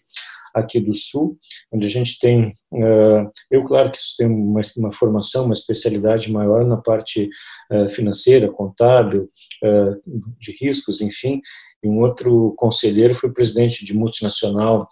aqui 0.53 0.79
do 0.79 0.93
Sul, 0.93 1.37
onde 1.71 1.85
a 1.85 1.89
gente 1.89 2.19
tem, 2.19 2.49
uh, 2.71 3.31
eu 3.49 3.63
claro 3.65 3.91
que 3.91 3.97
isso 3.97 4.15
tem 4.17 4.27
uma, 4.27 4.61
uma, 4.77 4.91
formação, 4.91 5.45
uma 5.45 5.53
especialidade 5.53 6.31
maior 6.31 6.65
na 6.65 6.77
parte 6.77 7.29
uh, 7.71 7.89
financeira, 7.89 8.49
contábil, 8.49 9.27
uh, 9.63 10.19
de 10.39 10.55
riscos, 10.59 11.01
enfim, 11.01 11.41
e 11.83 11.87
um 11.87 11.99
outro 11.99 12.53
conselheiro 12.57 13.15
foi 13.15 13.31
presidente 13.31 13.85
de 13.85 13.93
multinacional 13.93 14.85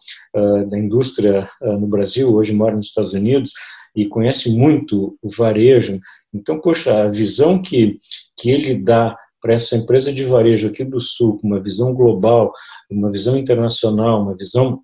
da 0.69 0.79
indústria 0.79 1.49
no 1.59 1.85
Brasil, 1.85 2.33
hoje 2.33 2.53
mora 2.53 2.77
nos 2.77 2.87
Estados 2.87 3.11
Unidos, 3.11 3.51
e 3.93 4.05
conhece 4.05 4.55
muito 4.57 5.17
o 5.21 5.29
varejo. 5.29 5.99
Então, 6.33 6.61
poxa, 6.61 7.03
a 7.03 7.09
visão 7.09 7.61
que, 7.61 7.97
que 8.37 8.49
ele 8.49 8.75
dá 8.75 9.17
para 9.41 9.53
essa 9.53 9.75
empresa 9.75 10.13
de 10.13 10.25
varejo 10.25 10.67
aqui 10.67 10.83
do 10.83 10.99
Sul, 10.99 11.39
uma 11.43 11.59
visão 11.59 11.93
global, 11.93 12.51
uma 12.89 13.11
visão 13.11 13.37
internacional, 13.37 14.21
uma 14.21 14.35
visão 14.35 14.81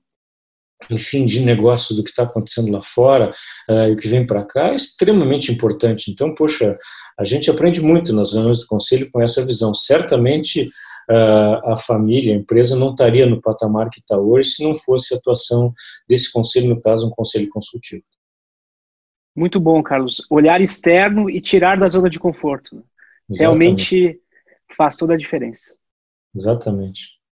enfim, 0.89 1.25
de 1.25 1.43
negócios 1.43 1.95
do 1.95 2.03
que 2.03 2.09
está 2.09 2.23
acontecendo 2.23 2.71
lá 2.71 2.81
fora 2.81 3.31
uh, 3.69 3.89
e 3.89 3.93
o 3.93 3.97
que 3.97 4.07
vem 4.07 4.25
para 4.25 4.43
cá 4.43 4.69
é 4.69 4.75
extremamente 4.75 5.51
importante. 5.51 6.11
Então, 6.11 6.33
poxa, 6.33 6.77
a 7.17 7.23
gente 7.23 7.49
aprende 7.49 7.81
muito 7.81 8.13
nas 8.13 8.33
reuniões 8.33 8.59
do 8.59 8.67
conselho 8.67 9.09
com 9.11 9.21
essa 9.21 9.45
visão. 9.45 9.73
Certamente 9.73 10.69
uh, 11.09 11.71
a 11.71 11.77
família, 11.77 12.33
a 12.33 12.37
empresa 12.37 12.75
não 12.75 12.91
estaria 12.91 13.25
no 13.25 13.41
patamar 13.41 13.89
que 13.89 13.99
está 13.99 14.17
hoje 14.17 14.49
se 14.49 14.63
não 14.63 14.75
fosse 14.75 15.13
a 15.13 15.17
atuação 15.17 15.73
desse 16.07 16.31
conselho, 16.31 16.69
no 16.69 16.81
caso, 16.81 17.07
um 17.07 17.11
conselho 17.11 17.49
consultivo. 17.49 18.03
Muito 19.35 19.59
bom, 19.59 19.81
Carlos. 19.81 20.21
Olhar 20.29 20.61
externo 20.61 21.29
e 21.29 21.41
tirar 21.41 21.79
da 21.79 21.89
zona 21.89 22.09
de 22.09 22.19
conforto. 22.19 22.83
Exatamente. 23.29 23.39
Realmente 23.39 24.21
faz 24.75 24.95
toda 24.95 25.13
a 25.13 25.17
diferença. 25.17 25.73
Exatamente. 26.35 27.22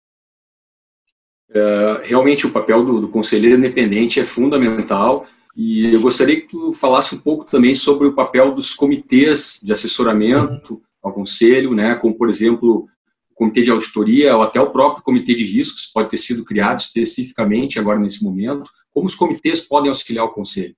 É, 1.53 2.01
realmente 2.05 2.48
o 2.48 2.51
papel 2.51 2.86
do, 2.86 3.01
do, 3.01 3.10
conselheiro 3.10 3.58
independente 3.58 4.20
é 4.20 4.25
fundamental 4.25 5.25
e 5.55 5.93
eu 5.93 6.00
gostaria 6.00 6.39
que 6.39 6.48
tu 6.48 6.72
falasse 6.72 7.13
um 7.13 7.17
pouco 7.17 7.43
também 7.43 7.75
sobre 7.75 8.08
o 8.08 8.13
papel 8.13 8.55
dos 8.55 8.74
comitês 8.74 9.60
de 9.62 9.74
assessoramento 9.74 10.81
ao 11.03 11.12
conselho, 11.12 11.74
né, 11.74 11.96
como, 11.96 12.15
por 12.15 12.29
exemplo, 12.29 12.88
o 13.31 13.36
comitê 13.36 13.62
de 13.62 13.72
auditoria 13.72 14.36
ou 14.36 14.43
até 14.43 14.62
o 14.62 14.70
próprio 14.70 15.03
comitê 15.03 15.36
de 15.36 15.43
riscos 15.43 15.88
pode 15.88 16.10
ter 16.10 16.17
sido 16.17 16.46
criado 16.46 16.79
especificamente 16.79 17.79
agora 17.79 18.00
nesse 18.00 18.24
momento. 18.24 18.72
Como 18.93 19.08
os 19.08 19.15
comitês 19.15 19.60
podem 19.60 19.89
auxiliar 19.89 20.25
o 20.25 20.34
conselho? 20.34 20.75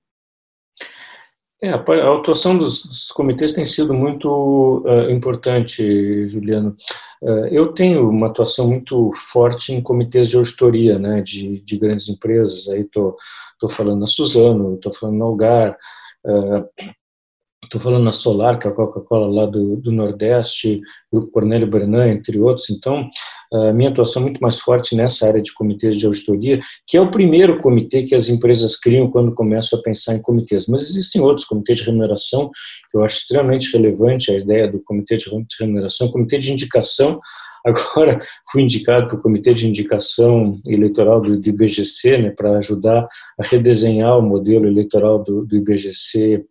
É, 1.64 1.70
a 1.70 2.14
atuação 2.14 2.58
dos, 2.58 2.82
dos, 2.82 3.10
comitês 3.10 3.54
tem 3.54 3.64
sido 3.64 3.94
muito 3.94 4.84
uh, 4.84 5.10
importante, 5.10 6.28
Juliano. 6.28 6.76
Uh, 7.22 7.46
eu 7.46 7.72
tenho 7.72 8.06
uma 8.10 8.26
atuação 8.26 8.68
muito 8.68 9.10
forte 9.14 9.72
em 9.72 9.80
comitês 9.80 10.28
de 10.28 10.36
auditoria, 10.36 10.98
né, 10.98 11.22
de, 11.22 11.62
de 11.62 11.78
grandes 11.78 12.06
empresas. 12.10 12.68
Aí 12.68 12.80
estou 12.80 13.16
falando 13.70 14.00
na 14.00 14.06
Suzano, 14.06 14.74
estou 14.74 14.92
falando 14.92 15.16
na 15.16 15.24
Algar, 15.24 15.78
uh, 16.26 16.68
Estou 17.64 17.80
falando 17.80 18.04
na 18.04 18.12
Solar, 18.12 18.58
que 18.58 18.66
é 18.66 18.70
a 18.70 18.74
Coca-Cola 18.74 19.26
lá 19.26 19.46
do, 19.46 19.76
do 19.76 19.90
Nordeste, 19.90 20.80
Grupo 21.10 21.30
Cornélio 21.30 21.66
Bernan, 21.66 22.08
entre 22.08 22.38
outros. 22.38 22.70
Então, 22.70 23.08
a 23.54 23.72
minha 23.72 23.90
atuação 23.90 24.20
é 24.22 24.24
muito 24.24 24.40
mais 24.40 24.58
forte 24.58 24.96
nessa 24.96 25.28
área 25.28 25.40
de 25.40 25.52
comitês 25.52 25.96
de 25.96 26.06
auditoria, 26.06 26.60
que 26.86 26.96
é 26.96 27.00
o 27.00 27.10
primeiro 27.10 27.60
comitê 27.60 28.02
que 28.02 28.14
as 28.14 28.28
empresas 28.28 28.76
criam 28.76 29.10
quando 29.10 29.34
começam 29.34 29.78
a 29.78 29.82
pensar 29.82 30.14
em 30.14 30.22
comitês. 30.22 30.66
Mas 30.66 30.82
existem 30.82 31.22
outros, 31.22 31.46
comitês 31.46 31.78
de 31.78 31.84
remuneração, 31.84 32.50
que 32.90 32.96
eu 32.96 33.04
acho 33.04 33.18
extremamente 33.18 33.72
relevante 33.72 34.30
a 34.30 34.36
ideia 34.36 34.66
do 34.66 34.80
comitê 34.80 35.16
de 35.16 35.26
remuneração, 35.60 36.10
comitê 36.10 36.38
de 36.38 36.52
indicação, 36.52 37.20
Agora 37.64 38.18
fui 38.52 38.62
indicado 38.62 39.08
para 39.08 39.16
o 39.16 39.22
Comitê 39.22 39.54
de 39.54 39.66
Indicação 39.66 40.60
Eleitoral 40.66 41.20
do, 41.20 41.40
do 41.40 41.48
IBGC, 41.48 42.18
né, 42.18 42.30
para 42.30 42.58
ajudar 42.58 43.08
a 43.40 43.46
redesenhar 43.46 44.18
o 44.18 44.22
modelo 44.22 44.66
eleitoral 44.66 45.22
do, 45.22 45.46
do 45.46 45.56
IBGC 45.56 46.44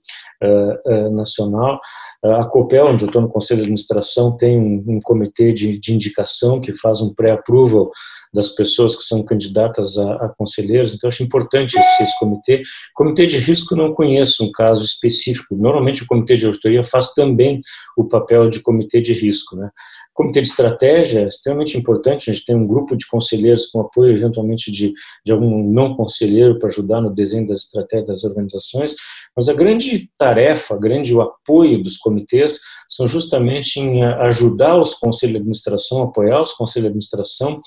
uh, 0.44 0.92
uh, 0.92 1.16
nacional. 1.16 1.80
A 2.24 2.46
COPEL, 2.46 2.88
onde 2.88 3.04
eu 3.04 3.08
estou 3.08 3.22
no 3.22 3.28
Conselho 3.28 3.60
de 3.60 3.64
Administração, 3.64 4.38
tem 4.38 4.58
um, 4.58 4.84
um 4.88 5.00
comitê 5.02 5.52
de, 5.52 5.78
de, 5.78 5.94
indicação 5.94 6.62
que 6.62 6.72
faz 6.72 7.02
um 7.02 7.14
pré-approval 7.14 7.90
das 8.34 8.50
pessoas 8.50 8.96
que 8.96 9.04
são 9.04 9.24
candidatas 9.24 9.98
a, 9.98 10.16
a 10.16 10.30
conselheiros, 10.30 10.94
então 10.94 11.08
acho 11.08 11.24
importante 11.24 11.78
esse, 11.78 12.04
esse, 12.04 12.20
comitê. 12.20 12.64
Comitê 12.96 13.28
de 13.28 13.38
risco 13.38 13.76
não 13.76 13.94
conheço 13.94 14.44
um 14.44 14.52
caso 14.52 14.84
específico, 14.84 15.56
normalmente 15.56 16.04
o 16.04 16.08
comitê 16.08 16.36
de 16.36 16.46
auditoria 16.46 16.84
faz 16.84 17.14
também 17.14 17.62
o 17.96 18.06
papel 18.06 18.50
de 18.50 18.60
comitê 18.60 19.02
de 19.02 19.14
risco, 19.14 19.56
né? 19.56 19.70
Comitê 20.14 20.42
de 20.42 20.48
estratégia 20.48 21.22
é 21.22 21.28
extremamente 21.28 21.76
importante, 21.78 22.30
a 22.30 22.34
gente 22.34 22.46
tem 22.46 22.56
um 22.56 22.68
grupo 22.68 22.96
de 22.96 23.08
conselheiros 23.08 23.68
com 23.68 23.82
apoio 23.82 24.14
eventualmente 24.14 24.72
de, 24.72 24.94
de 25.26 25.32
algum 25.32 25.72
não 25.72 25.96
conselheiro 25.96 26.60
para 26.60 26.70
ajudar 26.70 27.02
no 27.02 27.14
desenho 27.14 27.48
das 27.48 27.60
estratégias 27.60 28.08
das 28.08 28.24
organizações, 28.24 28.96
mas 29.36 29.50
a 29.50 29.54
grande 29.54 30.10
tarefa, 30.18 30.78
grande 30.78 31.16
o 31.16 31.22
apoio 31.22 31.82
dos 31.82 31.98
comitês 31.98 32.60
são 32.88 33.08
justamente 33.08 33.80
em 33.80 34.04
ajudar 34.04 34.80
os 34.80 34.94
conselhos 34.94 35.34
de 35.34 35.40
administração, 35.40 36.04
apoiar 36.04 36.42
os 36.42 36.54
conselhos 36.54 36.84
de 36.84 36.90
administração 36.90 37.60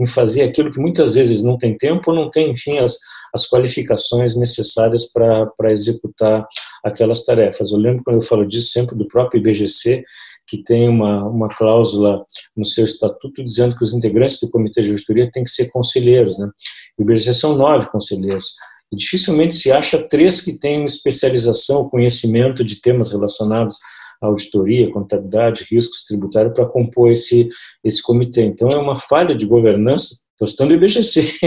em 0.00 0.06
fazer 0.06 0.42
aquilo 0.42 0.72
que 0.72 0.80
muitas 0.80 1.14
vezes 1.14 1.42
não 1.42 1.58
tem 1.58 1.76
tempo 1.76 2.12
não 2.12 2.30
tem, 2.30 2.50
enfim, 2.50 2.78
as, 2.78 2.96
as 3.34 3.46
qualificações 3.46 4.34
necessárias 4.34 5.12
para 5.12 5.70
executar 5.70 6.46
aquelas 6.84 7.24
tarefas. 7.24 7.70
Eu 7.70 7.78
lembro 7.78 8.02
quando 8.02 8.16
eu 8.16 8.26
falo 8.26 8.46
disso 8.46 8.70
sempre 8.70 8.96
do 8.96 9.06
próprio 9.06 9.38
IBGC, 9.38 10.02
que 10.48 10.64
tem 10.64 10.88
uma, 10.88 11.24
uma 11.28 11.48
cláusula 11.48 12.24
no 12.56 12.64
seu 12.64 12.84
estatuto 12.84 13.44
dizendo 13.44 13.76
que 13.76 13.84
os 13.84 13.92
integrantes 13.92 14.40
do 14.40 14.50
comitê 14.50 14.80
de 14.80 14.90
auditoria 14.90 15.30
têm 15.30 15.44
que 15.44 15.50
ser 15.50 15.70
conselheiros. 15.70 16.38
Né? 16.38 16.50
O 16.98 17.02
IBGC 17.02 17.34
são 17.34 17.54
nove 17.54 17.86
conselheiros. 17.90 18.54
E 18.92 18.96
dificilmente 18.96 19.54
se 19.54 19.70
acha 19.70 20.02
três 20.08 20.40
que 20.40 20.58
têm 20.58 20.78
uma 20.78 20.86
especialização, 20.86 21.88
conhecimento 21.88 22.64
de 22.64 22.80
temas 22.80 23.12
relacionados 23.12 23.76
auditoria, 24.20 24.92
contabilidade, 24.92 25.66
riscos 25.70 26.04
tributários 26.04 26.54
para 26.54 26.66
compor 26.66 27.10
esse, 27.10 27.48
esse 27.82 28.02
comitê. 28.02 28.42
Então, 28.42 28.68
é 28.68 28.76
uma 28.76 28.98
falha 28.98 29.34
de 29.34 29.46
governança 29.46 30.16
Estou 30.44 30.66
do 30.66 30.72
IBGC, 30.72 31.38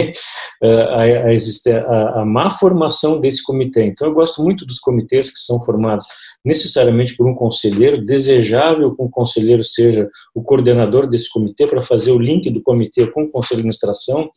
a, 0.62 0.68
a, 0.68 1.30
a, 1.32 2.22
a, 2.22 2.26
má 2.26 2.52
formação 2.52 3.20
desse 3.20 3.44
comitê. 3.44 3.86
Então, 3.86 4.08
eu 4.08 4.14
gosto 4.14 4.44
muito 4.44 4.68
dos 4.68 4.80
comitês 4.80 5.32
que 5.32 5.40
são 5.40 5.64
formados 5.66 6.06
necessariamente 6.46 7.16
por 7.16 7.28
um 7.28 7.34
conselheiro, 7.34 8.06
desejável 8.06 8.96
que 8.96 9.02
um 9.02 9.10
conselheiro 9.10 9.64
seja 9.64 10.08
o 10.36 10.44
coordenador 10.44 11.08
desse 11.08 11.32
comitê 11.32 11.66
para 11.66 11.82
fazer 11.82 12.12
o 12.12 12.20
link 12.20 12.50
do 12.52 12.62
comitê 12.62 13.08
com 13.08 13.24
o 13.24 13.30
conselho 13.30 13.62
de 13.62 13.68
administração 13.68 14.30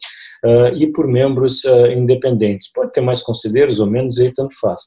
uh, 0.44 0.68
e 0.74 0.86
por 0.90 1.06
membros 1.06 1.64
uh, 1.64 1.88
independentes. 1.88 2.72
Pode 2.72 2.92
ter 2.92 3.02
mais 3.02 3.22
conselheiros 3.22 3.78
ou 3.78 3.86
menos, 3.86 4.18
aí 4.18 4.32
tanto 4.32 4.54
faz. 4.58 4.80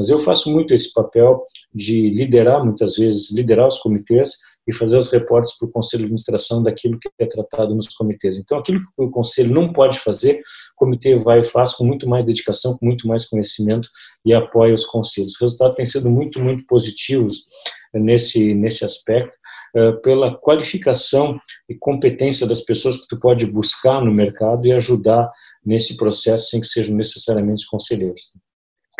Mas 0.00 0.08
eu 0.08 0.18
faço 0.18 0.50
muito 0.50 0.72
esse 0.72 0.94
papel 0.94 1.44
de 1.74 2.08
liderar, 2.08 2.64
muitas 2.64 2.96
vezes, 2.96 3.30
liderar 3.30 3.66
os 3.66 3.76
comitês, 3.80 4.30
e 4.66 4.72
fazer 4.72 4.96
os 4.96 5.12
reportes 5.12 5.58
para 5.58 5.68
o 5.68 5.70
conselho 5.70 6.00
de 6.00 6.04
administração 6.06 6.62
daquilo 6.62 6.98
que 6.98 7.10
é 7.18 7.26
tratado 7.26 7.74
nos 7.74 7.88
comitês. 7.88 8.38
Então, 8.38 8.58
aquilo 8.58 8.80
que 8.80 8.86
o 8.96 9.10
conselho 9.10 9.52
não 9.52 9.74
pode 9.74 9.98
fazer, 9.98 10.36
o 10.38 10.76
comitê 10.76 11.16
vai 11.16 11.40
e 11.40 11.44
faz 11.44 11.74
com 11.74 11.84
muito 11.84 12.08
mais 12.08 12.24
dedicação, 12.24 12.78
com 12.78 12.86
muito 12.86 13.06
mais 13.06 13.26
conhecimento 13.26 13.90
e 14.24 14.32
apoia 14.32 14.72
os 14.72 14.86
conselhos. 14.86 15.32
Os 15.32 15.40
resultados 15.40 15.76
têm 15.76 15.84
sido 15.84 16.08
muito, 16.08 16.42
muito 16.42 16.64
positivos 16.66 17.44
nesse, 17.92 18.54
nesse 18.54 18.82
aspecto, 18.82 19.36
eh, 19.76 19.92
pela 20.02 20.34
qualificação 20.34 21.38
e 21.68 21.74
competência 21.74 22.46
das 22.46 22.62
pessoas 22.62 23.02
que 23.02 23.08
tu 23.08 23.20
pode 23.20 23.52
buscar 23.52 24.02
no 24.02 24.12
mercado 24.12 24.66
e 24.66 24.72
ajudar 24.72 25.30
nesse 25.62 25.94
processo 25.96 26.48
sem 26.48 26.60
que 26.60 26.66
sejam 26.66 26.96
necessariamente 26.96 27.66
conselheiros. 27.68 28.32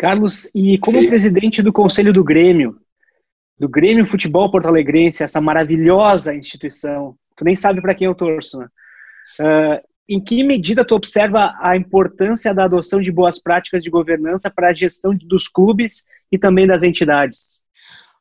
Carlos, 0.01 0.49
e 0.55 0.79
como 0.79 0.99
Sim. 0.99 1.07
presidente 1.07 1.61
do 1.61 1.71
Conselho 1.71 2.11
do 2.11 2.23
Grêmio, 2.23 2.75
do 3.59 3.69
Grêmio 3.69 4.03
Futebol 4.03 4.49
Porto 4.49 4.65
Alegrense, 4.65 5.21
essa 5.21 5.39
maravilhosa 5.39 6.33
instituição. 6.33 7.15
Tu 7.37 7.45
nem 7.45 7.55
sabe 7.55 7.83
para 7.83 7.93
quem 7.93 8.07
eu 8.07 8.15
torço, 8.15 8.57
né? 8.57 8.67
Uh, 9.39 9.87
em 10.09 10.19
que 10.19 10.43
medida 10.43 10.83
tu 10.83 10.95
observa 10.95 11.53
a 11.61 11.77
importância 11.77 12.51
da 12.51 12.63
adoção 12.63 12.99
de 12.99 13.11
boas 13.11 13.39
práticas 13.39 13.83
de 13.83 13.91
governança 13.91 14.49
para 14.49 14.69
a 14.69 14.73
gestão 14.73 15.15
dos 15.15 15.47
clubes 15.47 16.05
e 16.31 16.37
também 16.39 16.65
das 16.65 16.81
entidades? 16.81 17.59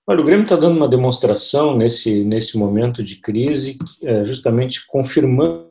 Olha, 0.06 0.20
o 0.20 0.24
Grêmio 0.24 0.42
está 0.42 0.56
dando 0.56 0.76
uma 0.76 0.88
demonstração 0.88 1.74
nesse, 1.74 2.22
nesse 2.24 2.58
momento 2.58 3.02
de 3.02 3.22
crise, 3.22 3.78
é, 4.02 4.22
justamente 4.22 4.86
confirmando 4.86 5.69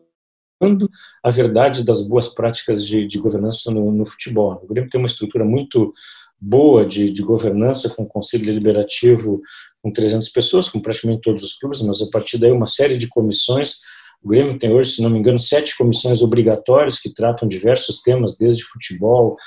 a 1.24 1.32
verdade 1.32 1.84
das 1.84 2.02
boas 2.08 2.28
práticas 2.28 2.86
de, 2.86 3.08
de 3.08 3.18
governança 3.18 3.72
no, 3.72 3.92
no, 3.92 4.06
futebol. 4.06 4.60
O 4.64 4.68
Grêmio 4.68 4.90
tem 4.90 5.00
uma 5.00 5.08
estrutura 5.08 5.46
muito 5.46 5.94
boa 6.40 6.86
de, 6.86 7.12
de 7.12 7.22
governança, 7.22 7.90
com 7.90 8.06
conselho 8.06 8.46
deliberativo 8.46 9.42
com 9.82 9.92
300 9.92 10.28
pessoas, 10.30 10.70
com 10.70 10.80
praticamente 10.80 11.22
todos 11.22 11.44
os 11.44 11.54
clubes, 11.54 11.82
mas 11.82 12.02
a 12.02 12.10
partir 12.12 12.38
daí 12.38 12.52
uma 12.52 12.68
série 12.68 12.98
de 12.98 13.08
comissões. 13.08 13.78
O 14.22 14.28
Grêmio 14.28 14.60
tem 14.60 14.74
hoje, 14.74 14.94
se 14.94 15.02
não 15.02 15.10
me 15.10 15.20
engano, 15.20 15.40
sete 15.40 15.78
comissões 15.78 16.22
obrigatórias 16.22 17.00
que 17.00 17.14
tratam 17.14 17.48
diversos 17.48 18.02
temas, 18.02 18.38
desde 18.38 18.66
futebol, 18.66 19.38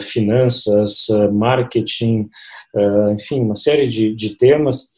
finanças, 0.00 1.08
uh, 1.08 1.32
marketing, 1.32 2.28
enfim, 3.12 3.40
uma 3.40 3.54
série 3.54 3.86
de, 3.86 4.14
de 4.14 4.36
temas. 4.36 4.92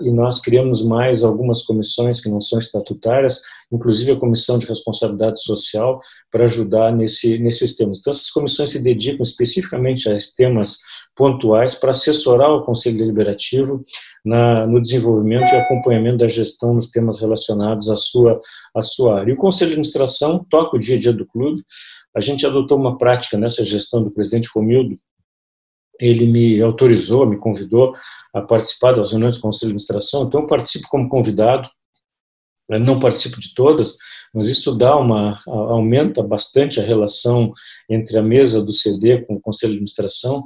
e 0.00 0.10
nós 0.10 0.40
criamos 0.40 0.82
mais 0.82 1.22
algumas 1.22 1.62
comissões 1.62 2.20
que 2.20 2.28
não 2.30 2.40
são 2.40 2.58
estatutárias, 2.58 3.40
inclusive 3.72 4.12
a 4.12 4.18
Comissão 4.18 4.58
de 4.58 4.66
Responsabilidade 4.66 5.42
Social, 5.42 5.98
para 6.30 6.44
ajudar 6.44 6.92
nesse, 6.92 7.38
nesses 7.38 7.74
temas. 7.76 8.00
Então, 8.00 8.10
essas 8.10 8.30
comissões 8.30 8.70
se 8.70 8.82
dedicam 8.82 9.22
especificamente 9.22 10.08
a 10.08 10.16
temas 10.36 10.78
pontuais 11.16 11.74
para 11.74 11.90
assessorar 11.90 12.50
o 12.50 12.64
Conselho 12.64 12.98
Deliberativo 12.98 13.82
na, 14.24 14.66
no 14.66 14.80
desenvolvimento 14.80 15.52
e 15.52 15.56
acompanhamento 15.56 16.18
da 16.18 16.28
gestão 16.28 16.74
nos 16.74 16.90
temas 16.90 17.20
relacionados 17.20 17.88
à 17.88 17.96
sua, 17.96 18.40
à 18.74 18.82
sua 18.82 19.20
área. 19.20 19.30
E 19.30 19.34
o 19.34 19.38
Conselho 19.38 19.70
de 19.70 19.74
Administração 19.74 20.44
toca 20.50 20.76
o 20.76 20.80
dia 20.80 20.96
a 20.96 21.00
dia 21.00 21.12
do 21.12 21.26
clube. 21.26 21.62
A 22.14 22.20
gente 22.20 22.46
adotou 22.46 22.78
uma 22.78 22.98
prática 22.98 23.38
nessa 23.38 23.64
gestão 23.64 24.02
do 24.02 24.10
presidente 24.10 24.48
Romildo, 24.54 24.98
ele 26.00 26.26
me 26.26 26.60
autorizou, 26.60 27.26
me 27.26 27.38
convidou 27.38 27.94
a 28.34 28.40
participar 28.40 28.92
das 28.92 29.10
reuniões 29.10 29.36
do 29.36 29.42
Conselho 29.42 29.70
de 29.70 29.76
Administração, 29.76 30.24
então 30.24 30.40
eu 30.40 30.46
participo 30.46 30.88
como 30.88 31.08
convidado, 31.08 31.68
eu 32.68 32.80
não 32.80 32.98
participo 32.98 33.38
de 33.38 33.54
todas, 33.54 33.96
mas 34.34 34.48
isso 34.48 34.74
dá 34.74 34.96
uma 34.96 35.36
aumenta 35.46 36.22
bastante 36.22 36.80
a 36.80 36.82
relação 36.82 37.52
entre 37.88 38.16
a 38.16 38.22
mesa 38.22 38.64
do 38.64 38.72
CD 38.72 39.22
com 39.22 39.34
o 39.34 39.40
conselho 39.40 39.72
de 39.72 39.76
administração 39.78 40.42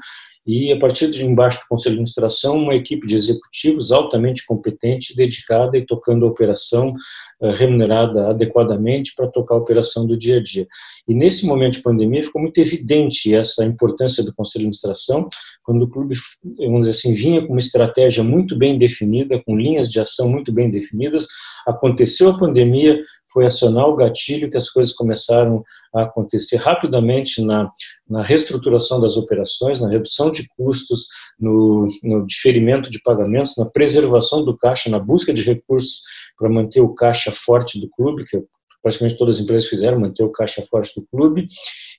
e 0.47 0.73
a 0.73 0.79
partir 0.79 1.11
de 1.11 1.25
embaixo 1.25 1.61
do 1.61 1.69
conselho 1.69 1.95
de 1.95 2.01
administração 2.01 2.57
uma 2.57 2.75
equipe 2.75 3.07
de 3.07 3.17
executivos 3.17 3.91
altamente 3.91 4.47
competente, 4.47 5.17
dedicada 5.17 5.77
e 5.77 5.85
tocando 5.85 6.25
a 6.25 6.29
operação 6.29 6.93
uh, 7.41 7.51
remunerada 7.51 8.29
adequadamente 8.29 9.13
para 9.17 9.27
tocar 9.27 9.57
a 9.57 9.59
operação 9.59 10.07
do 10.07 10.17
dia 10.17 10.37
a 10.37 10.43
dia. 10.43 10.67
E 11.09 11.15
nesse 11.15 11.47
momento 11.47 11.75
de 11.75 11.83
pandemia 11.83 12.23
ficou 12.23 12.41
muito 12.41 12.59
evidente 12.59 13.35
essa 13.35 13.65
importância 13.65 14.23
do 14.23 14.35
conselho 14.35 14.63
de 14.63 14.67
administração, 14.67 15.29
quando 15.65 15.83
o 15.83 15.89
clube, 15.89 16.15
vamos 16.59 16.87
dizer 16.87 16.93
assim, 16.93 17.15
vinha 17.15 17.43
com 17.43 17.53
uma 17.53 17.59
estratégia 17.59 18.23
muito 18.23 18.57
bem 18.57 18.79
definida, 18.79 19.43
com 19.43 19.57
linhas 19.57 19.91
de 19.91 19.99
ação 19.99 20.29
muito 20.29 20.53
bem 20.53 20.71
definidas, 20.71 21.27
aconteceu 21.67 22.31
a 22.31 22.39
pandemia, 22.39 23.03
foi 23.37 23.45
acionar 23.45 23.87
o 23.87 23.95
gatilho 23.95 24.49
que 24.49 24.57
as 24.57 24.71
coisas 24.71 24.95
começaram 24.95 25.63
a 25.95 26.05
acontecer 26.05 26.57
rapidamente 26.57 27.45
na, 27.45 27.71
na 28.09 28.23
reestruturação 28.23 28.99
das 28.99 29.19
operações, 29.19 29.79
na 29.79 29.91
redução 29.91 30.31
de 30.31 30.49
custos, 30.57 31.07
no, 31.39 31.87
no 32.03 32.25
diferimento 32.25 32.91
de 32.91 32.99
pagamentos, 33.03 33.55
na 33.59 33.67
preservação 33.67 34.43
do 34.43 34.57
caixa, 34.57 34.89
na 34.89 34.99
busca 34.99 35.35
de 35.35 35.43
recursos 35.43 36.01
para 36.39 36.49
manter 36.49 36.81
o 36.81 36.95
caixa 36.95 37.31
forte 37.31 37.79
do 37.79 37.91
clube, 37.91 38.25
que 38.25 38.43
praticamente 38.87 39.19
todas 39.19 39.35
as 39.35 39.41
empresas 39.41 39.69
fizeram, 39.69 39.99
manter 39.99 40.23
o 40.23 40.31
caixa 40.31 40.65
forte 40.71 40.95
do 40.95 41.05
clube, 41.09 41.49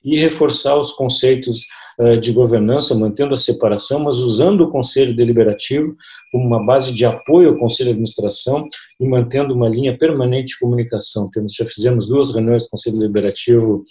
e 0.02 0.16
reforçar 0.16 0.80
os 0.80 0.92
conceitos 0.92 1.66
uh, 2.00 2.18
de 2.18 2.32
governança, 2.32 2.94
mantendo 2.94 3.34
a 3.34 3.36
separação, 3.36 4.00
mas 4.00 4.16
usando 4.16 4.62
o 4.62 4.70
Conselho 4.70 5.14
Deliberativo 5.14 5.94
como 6.32 6.46
uma 6.46 6.64
base 6.64 6.94
de 6.94 7.04
apoio 7.04 7.50
ao 7.50 7.58
Conselho 7.58 7.88
de 7.88 7.92
Administração 7.92 8.66
e 8.98 9.06
mantendo 9.06 9.52
uma 9.52 9.68
linha 9.68 9.98
permanente 9.98 10.54
de 10.54 10.58
comunicação. 10.58 11.30
Temos, 11.30 11.52
já 11.52 11.66
fizemos 11.66 12.08
duas 12.08 12.34
reuniões 12.34 12.62
do 12.62 12.70
Conselho 12.70 12.98
Deliberativo 12.98 13.84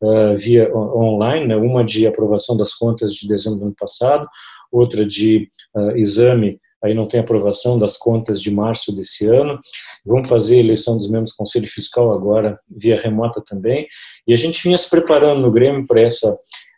uh, 0.00 0.36
via 0.36 0.72
online, 0.72 1.48
né, 1.48 1.56
uma 1.56 1.82
de 1.82 2.06
aprovação 2.06 2.56
das 2.56 2.72
contas 2.72 3.12
de 3.14 3.26
dezembro 3.26 3.58
do 3.58 3.64
ano 3.64 3.76
passado, 3.76 4.28
outra 4.70 5.04
de 5.04 5.48
uh, 5.74 5.96
exame 5.96 6.60
aí 6.84 6.92
não 6.92 7.08
tem 7.08 7.18
aprovação 7.18 7.78
das 7.78 7.96
contas 7.96 8.42
de 8.42 8.50
março 8.50 8.94
desse 8.94 9.26
ano. 9.26 9.58
Vamos 10.04 10.28
fazer 10.28 10.56
a 10.56 10.60
eleição 10.60 10.98
dos 10.98 11.08
membros 11.08 11.32
do 11.32 11.36
Conselho 11.36 11.66
Fiscal 11.66 12.12
agora 12.12 12.60
via 12.68 13.00
remota 13.00 13.42
também. 13.44 13.86
E 14.28 14.32
a 14.34 14.36
gente 14.36 14.62
vinha 14.62 14.76
se 14.76 14.88
preparando 14.90 15.40
no 15.40 15.50
Grêmio 15.50 15.86
para 15.86 16.02
essa. 16.02 16.30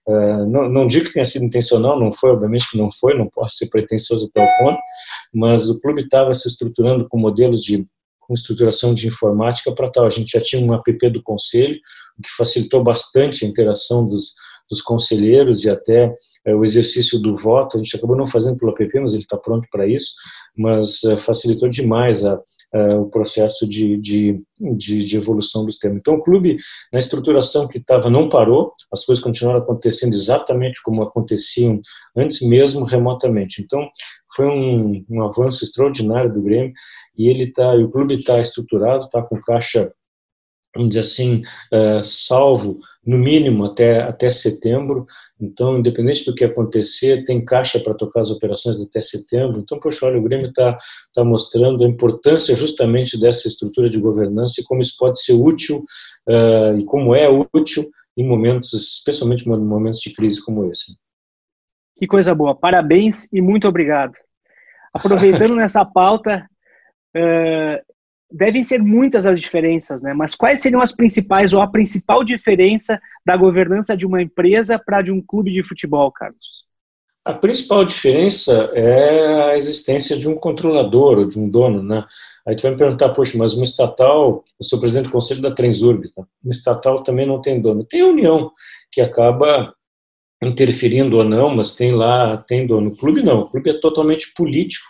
Uh, 0.09 0.47
não, 0.47 0.69
não, 0.69 0.87
digo 0.87 1.07
que 1.07 1.13
tenha 1.13 1.25
sido 1.25 1.45
intencional, 1.45 1.99
não 1.99 2.13
foi, 2.13 2.31
obviamente 2.31 2.71
que 2.71 2.79
não 2.79 2.89
foi, 2.93 3.19
não 3.19 3.29
posso 3.29 3.57
ser 3.57 3.69
pretensioso 3.69 4.31
até 4.31 4.41
o 4.41 4.65
ponto, 4.65 4.79
mas 5.35 5.69
o 5.69 5.81
clube 5.81 6.03
estava 6.03 6.33
se 6.33 6.47
estruturando 6.47 7.09
com 7.09 7.19
modelos 7.19 7.61
de 7.61 7.85
com 8.21 8.35
estruturação 8.35 8.93
de 8.95 9.07
informática 9.09 9.73
para 9.73 9.91
tal. 9.91 10.07
A 10.07 10.11
gente 10.11 10.33
já 10.33 10.41
tinha 10.41 10.61
um 10.61 10.75
app 10.75 11.11
do 11.11 11.23
conselho, 11.23 11.77
o 12.19 12.23
que 12.23 12.29
facilitou 12.37 12.83
bastante 12.83 13.45
a 13.45 13.49
interação 13.49 14.07
dos, 14.07 14.35
dos 14.71 14.83
conselheiros 14.83 15.65
e 15.65 15.71
até 15.71 16.15
é, 16.47 16.55
o 16.55 16.65
exercício 16.65 17.19
do 17.21 17.35
voto. 17.35 17.77
A 17.77 17.83
gente 17.83 17.97
acabou 17.97 18.17
não 18.17 18.27
fazendo 18.27 18.59
pelo 18.59 18.73
app, 18.73 19.01
mas 19.01 19.13
ele 19.13 19.23
está 19.23 19.37
pronto 19.37 19.69
para 19.71 19.87
isso, 19.87 20.13
mas 20.57 21.03
é, 21.05 21.19
facilitou 21.19 21.69
demais 21.69 22.25
a, 22.25 22.41
a, 22.73 22.99
o 23.01 23.11
processo 23.11 23.67
de, 23.69 23.97
de, 23.97 24.43
de, 24.77 24.99
de, 25.05 25.17
evolução 25.17 25.65
do 25.65 25.71
sistema. 25.71 25.97
Então, 25.97 26.15
o 26.15 26.23
clube, 26.23 26.57
na 26.93 26.99
estruturação 26.99 27.67
que 27.69 27.79
estava, 27.79 28.09
não 28.09 28.29
parou, 28.29 28.73
as 28.93 29.05
coisas 29.05 29.23
continuaram 29.23 29.61
acontecendo 29.61 30.15
exatamente 30.15 30.81
como 30.83 31.03
aconteciam 31.03 31.81
antes 32.17 32.41
mesmo 32.41 32.85
remotamente. 32.85 33.63
Então, 33.63 33.89
foi 34.35 34.47
um, 34.47 35.05
um 35.09 35.23
avanço 35.23 35.65
extraordinário 35.65 36.33
do 36.33 36.43
Grêmio 36.43 36.73
e 37.17 37.29
ele 37.29 37.51
tá, 37.51 37.75
o 37.75 37.91
clube 37.91 38.15
está 38.15 38.41
estruturado, 38.41 39.05
está 39.05 39.23
com 39.23 39.41
caixa, 39.41 39.91
vamos 40.77 40.91
dizer 40.91 41.01
assim, 41.01 41.43
uh, 41.73 42.03
salvo 42.03 42.79
no 43.07 43.17
mínimo 43.17 43.65
até, 43.65 44.03
até 44.03 44.29
setembro. 44.29 45.07
Então, 45.41 45.79
independente 45.79 46.25
do 46.25 46.35
que 46.35 46.45
acontecer, 46.45 47.25
tem 47.25 47.45
caixa 47.45 47.79
para 47.79 47.95
tocar 47.95 48.21
as 48.21 48.31
operações 48.31 48.81
até 48.81 49.01
setembro. 49.01 49.61
Então, 49.61 49.79
poxa, 49.79 50.07
olha, 50.07 50.19
o 50.19 50.23
Grêmio 50.23 50.49
está 50.49 50.77
tá 51.15 51.25
mostrando 51.25 51.85
a 51.85 51.89
importância 51.89 52.57
justamente 52.57 53.19
dessa 53.19 53.47
estrutura 53.47 53.89
de 53.89 54.01
governança 54.01 54.61
e 54.61 54.65
como 54.65 54.81
isso 54.81 54.97
pode 54.99 55.23
ser 55.23 55.35
útil 55.35 55.85
uh, 56.29 56.79
e 56.79 56.85
como 56.85 57.15
é 57.15 57.29
útil 57.29 57.89
em 58.17 58.27
momentos, 58.27 58.73
especialmente 58.73 59.47
em 59.47 59.51
momentos 59.51 60.01
de 60.01 60.13
crise 60.13 60.45
como 60.45 60.65
esse. 60.71 60.97
Que 61.97 62.07
coisa 62.07 62.35
boa. 62.35 62.55
Parabéns 62.55 63.33
e 63.33 63.41
muito 63.41 63.69
obrigado. 63.69 64.15
Aproveitando 64.93 65.55
nessa 65.57 65.85
pauta, 65.85 66.49
uh, 67.17 67.96
devem 68.31 68.65
ser 68.65 68.83
muitas 68.83 69.25
as 69.25 69.41
diferenças, 69.41 70.03
né? 70.03 70.13
Mas 70.13 70.35
quais 70.35 70.61
seriam 70.61 70.81
as 70.81 70.93
principais 70.93 71.53
ou 71.53 71.61
a 71.61 71.67
principal 71.67 72.25
diferença 72.25 73.01
da 73.25 73.37
governança 73.37 73.97
de 73.97 74.07
uma 74.07 74.21
empresa 74.21 74.79
para 74.79 75.03
de 75.03 75.13
um 75.13 75.21
clube 75.21 75.53
de 75.53 75.63
futebol, 75.63 76.11
Carlos? 76.11 76.57
A 77.25 77.33
principal 77.33 77.85
diferença 77.85 78.71
é 78.73 79.51
a 79.51 79.57
existência 79.57 80.17
de 80.17 80.29
um 80.29 80.37
controlador 80.37 81.19
ou 81.19 81.29
de 81.29 81.39
um 81.39 81.49
dono, 81.49 81.83
né? 81.83 82.05
Aí 82.47 82.55
tu 82.55 82.63
vai 82.63 82.71
me 82.71 82.79
perguntar, 82.79 83.09
poxa, 83.09 83.37
mas 83.37 83.55
uma 83.55 83.65
estatal, 83.65 84.45
eu 84.61 84.65
sou 84.65 84.79
presidente 84.79 85.07
do 85.07 85.13
conselho 85.13 85.43
da 85.43 85.51
Transurb, 85.51 86.09
tá? 86.13 86.23
uma 86.45 86.53
estatal 86.53 87.03
também 87.03 87.27
não 87.27 87.43
tem 87.43 87.61
dono. 87.61 87.85
Tem 87.85 88.03
a 88.03 88.07
União, 88.07 88.53
que 88.93 89.01
acaba 89.01 89.75
interferindo 90.41 91.17
ou 91.17 91.25
não, 91.25 91.51
mas 91.51 91.75
tem 91.75 91.93
lá, 91.93 92.37
tem 92.37 92.65
dono. 92.65 92.91
O 92.91 92.97
clube 92.97 93.23
não, 93.23 93.41
o 93.41 93.51
clube 93.51 93.71
é 93.71 93.81
totalmente 93.81 94.33
político 94.35 94.87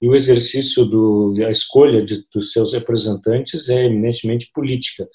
e 0.00 0.08
o 0.08 0.14
exercício 0.14 0.84
do 0.84 1.34
a 1.46 1.50
escolha 1.50 2.02
de, 2.02 2.24
dos 2.32 2.52
seus 2.52 2.72
representantes 2.72 3.68
é 3.68 3.84
eminentemente 3.84 4.50
política 4.52 5.06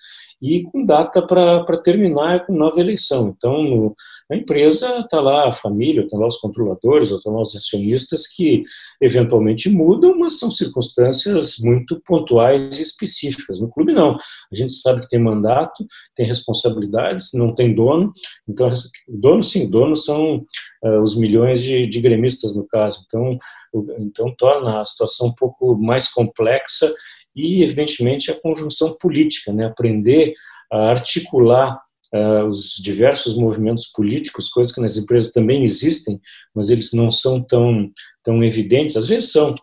e 0.42 0.64
com 0.64 0.86
data 0.86 1.22
para 1.26 1.78
terminar 1.78 2.46
com 2.46 2.54
nova 2.54 2.80
eleição. 2.80 3.34
Então, 3.36 3.64
no, 3.64 3.96
empresa 4.32 5.00
está 5.00 5.20
lá 5.20 5.50
a 5.50 5.54
família, 5.54 6.02
estão 6.02 6.20
lá 6.20 6.28
os 6.28 6.38
controladores, 6.38 7.10
estão 7.10 7.34
lá 7.34 7.42
os 7.42 7.56
acionistas 7.56 8.28
que 8.28 8.64
eventualmente 9.02 9.70
mudam, 9.70 10.18
mas 10.18 10.38
são 10.40 10.52
circunstâncias 10.52 11.58
muito 11.60 12.02
pontuais 12.06 12.80
e 12.80 12.82
específicas. 12.82 13.60
No 13.60 13.70
clube, 13.70 13.94
não. 13.94 14.18
A 14.52 14.56
gente 14.56 14.74
sabe 14.74 15.02
que 15.02 15.10
tem 15.10 15.20
mandato, 15.20 15.86
tem 16.16 16.26
responsabilidades, 16.26 17.30
não 17.34 17.54
tem 17.54 17.74
dono. 17.74 18.12
Então, 18.48 18.72
dono, 19.08 19.42
sim, 19.42 19.70
dono 19.70 19.96
são 19.96 20.46
uh, 20.84 21.02
os 21.02 21.18
milhões 21.18 21.62
de, 21.62 21.88
de 21.88 22.02
gremistas, 22.02 22.56
no 22.56 22.68
caso. 22.68 23.04
Então, 23.06 23.38
então, 24.00 24.34
torna 24.38 24.82
a 24.82 24.86
situação 24.86 25.28
um 25.28 25.36
pouco 25.36 25.76
mais 25.76 26.08
complexa 26.08 26.92
e, 27.36 27.64
evidentemente, 27.64 28.32
a 28.32 28.40
conjunção 28.40 28.96
política, 29.00 29.52
né? 29.52 29.66
aprender 29.66 30.34
a 30.72 30.90
articular 30.90 31.80
uh, 32.14 32.46
os 32.46 32.76
diversos 32.82 33.36
movimentos 33.36 33.88
políticos, 33.88 34.50
coisas 34.50 34.74
que 34.74 34.82
nas 34.82 34.98
empresas 34.98 35.32
também 35.32 35.64
existem, 35.64 36.20
mas 36.54 36.70
eles 36.70 36.94
não 36.94 37.12
são 37.12 37.42
tão, 37.42 37.92
tão 38.24 38.44
evidentes, 38.44 38.96
às 38.96 39.08
vezes 39.08 39.32
são, 39.32 39.54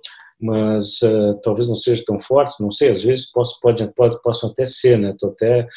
mas 0.43 1.01
uh, 1.03 1.39
talvez 1.41 1.69
não 1.69 1.77
sejam 1.77 2.05
tão 2.05 2.19
fortes, 2.19 2.57
não 2.59 2.73
sei, 2.73 2.91
às 2.91 3.01
vezes 3.01 3.31
posso, 3.31 3.61
pode, 3.61 3.87
pode, 3.95 4.21
possam 4.23 4.51
até 4.51 4.67
ser, 4.67 4.99
né? 4.99 5.11
Estou 5.11 5.31
até 5.31 5.69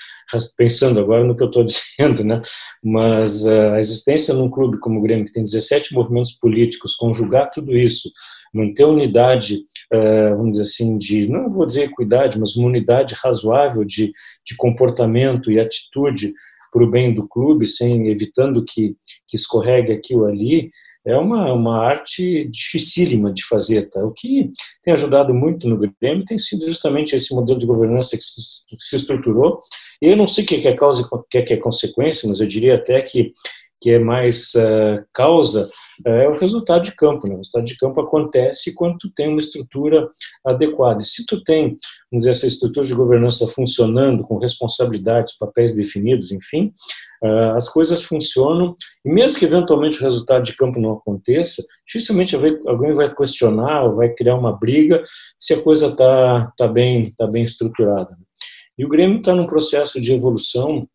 pensando 0.57 0.99
agora 0.99 1.23
no 1.23 1.35
que 1.35 1.43
eu 1.43 1.47
estou 1.47 1.63
dizendo, 1.63 2.23
né? 2.23 2.41
Mas 2.83 3.45
uh, 3.45 3.73
a 3.75 3.79
existência 3.79 4.33
num 4.33 4.49
clube 4.49 4.79
como 4.79 4.99
o 4.99 5.03
Grêmio, 5.03 5.25
que 5.25 5.31
tem 5.31 5.43
17 5.43 5.93
movimentos 5.93 6.31
políticos, 6.31 6.95
conjugar 6.95 7.51
tudo 7.51 7.77
isso, 7.77 8.09
manter 8.51 8.85
unidade, 8.85 9.57
uh, 9.93 10.35
vamos 10.35 10.53
dizer 10.53 10.63
assim, 10.63 10.97
de, 10.97 11.27
não 11.29 11.47
vou 11.47 11.67
dizer 11.67 11.83
equidade, 11.83 12.39
mas 12.39 12.55
uma 12.55 12.67
unidade 12.67 13.13
razoável 13.23 13.85
de, 13.85 14.11
de 14.43 14.55
comportamento 14.57 15.51
e 15.51 15.59
atitude 15.59 16.33
para 16.73 16.83
o 16.83 16.89
bem 16.89 17.13
do 17.13 17.27
clube, 17.27 17.67
sem 17.67 18.09
evitando 18.09 18.65
que, 18.65 18.97
que 19.27 19.37
escorregue 19.37 19.93
aqui 19.93 20.15
ou 20.15 20.25
ali, 20.25 20.71
é 21.05 21.15
uma, 21.15 21.53
uma 21.53 21.77
arte 21.77 22.45
dificílima 22.49 23.31
de 23.31 23.45
fazer. 23.45 23.89
Tá? 23.89 24.03
O 24.03 24.11
que 24.11 24.49
tem 24.83 24.93
ajudado 24.93 25.33
muito 25.33 25.69
no 25.69 25.77
Grêmio 25.77 26.25
tem 26.25 26.37
sido 26.37 26.65
justamente 26.67 27.15
esse 27.15 27.33
modelo 27.35 27.59
de 27.59 27.65
governança 27.65 28.17
que 28.17 28.23
se 28.23 28.95
estruturou. 28.95 29.59
Eu 30.01 30.17
não 30.17 30.25
sei 30.25 30.43
o 30.43 30.47
que 30.47 30.67
é 30.67 30.75
causa 30.75 31.01
e 31.01 31.05
o 31.15 31.23
que 31.23 31.53
é 31.53 31.57
consequência, 31.57 32.27
mas 32.27 32.39
eu 32.39 32.47
diria 32.47 32.75
até 32.75 33.01
que, 33.01 33.31
que 33.85 33.91
é 33.91 33.99
mais 33.99 34.51
uh, 34.55 35.05
causa 35.13 35.69
é 36.03 36.27
o 36.27 36.33
resultado 36.33 36.81
de 36.81 36.95
campo. 36.95 37.27
Né? 37.27 37.35
O 37.35 37.37
resultado 37.37 37.65
de 37.65 37.77
campo 37.77 38.01
acontece 38.01 38.73
quando 38.73 38.97
tu 38.97 39.11
tem 39.13 39.29
uma 39.29 39.37
estrutura 39.37 40.09
adequada. 40.43 41.03
E 41.03 41.05
se 41.05 41.23
tu 41.23 41.43
tem, 41.43 41.77
vamos 42.11 42.23
dizer, 42.23 42.31
essa 42.31 42.47
estrutura 42.47 42.83
de 42.83 42.95
governança 42.95 43.47
funcionando, 43.47 44.23
com 44.23 44.39
responsabilidades, 44.39 45.37
papéis 45.37 45.75
definidos, 45.75 46.31
enfim, 46.31 46.73
uh, 47.23 47.55
as 47.55 47.69
coisas 47.69 48.01
funcionam. 48.01 48.75
E 49.05 49.13
mesmo 49.13 49.37
que 49.37 49.45
eventualmente 49.45 49.99
o 49.99 50.03
resultado 50.03 50.43
de 50.43 50.57
campo 50.57 50.79
não 50.79 50.93
aconteça, 50.93 51.63
dificilmente 51.85 52.35
alguém 52.35 52.91
vai 52.91 53.13
questionar 53.13 53.83
ou 53.83 53.93
vai 53.93 54.09
criar 54.09 54.33
uma 54.33 54.57
briga 54.57 55.03
se 55.37 55.53
a 55.53 55.61
coisa 55.61 55.89
está 55.89 56.51
tá 56.57 56.67
bem, 56.67 57.13
tá 57.15 57.27
bem 57.27 57.43
estruturada. 57.43 58.09
Né? 58.09 58.25
E 58.79 58.83
o 58.83 58.89
Grêmio 58.89 59.19
está 59.19 59.35
num 59.35 59.45
processo 59.45 60.01
de 60.01 60.11
evolução 60.11 60.87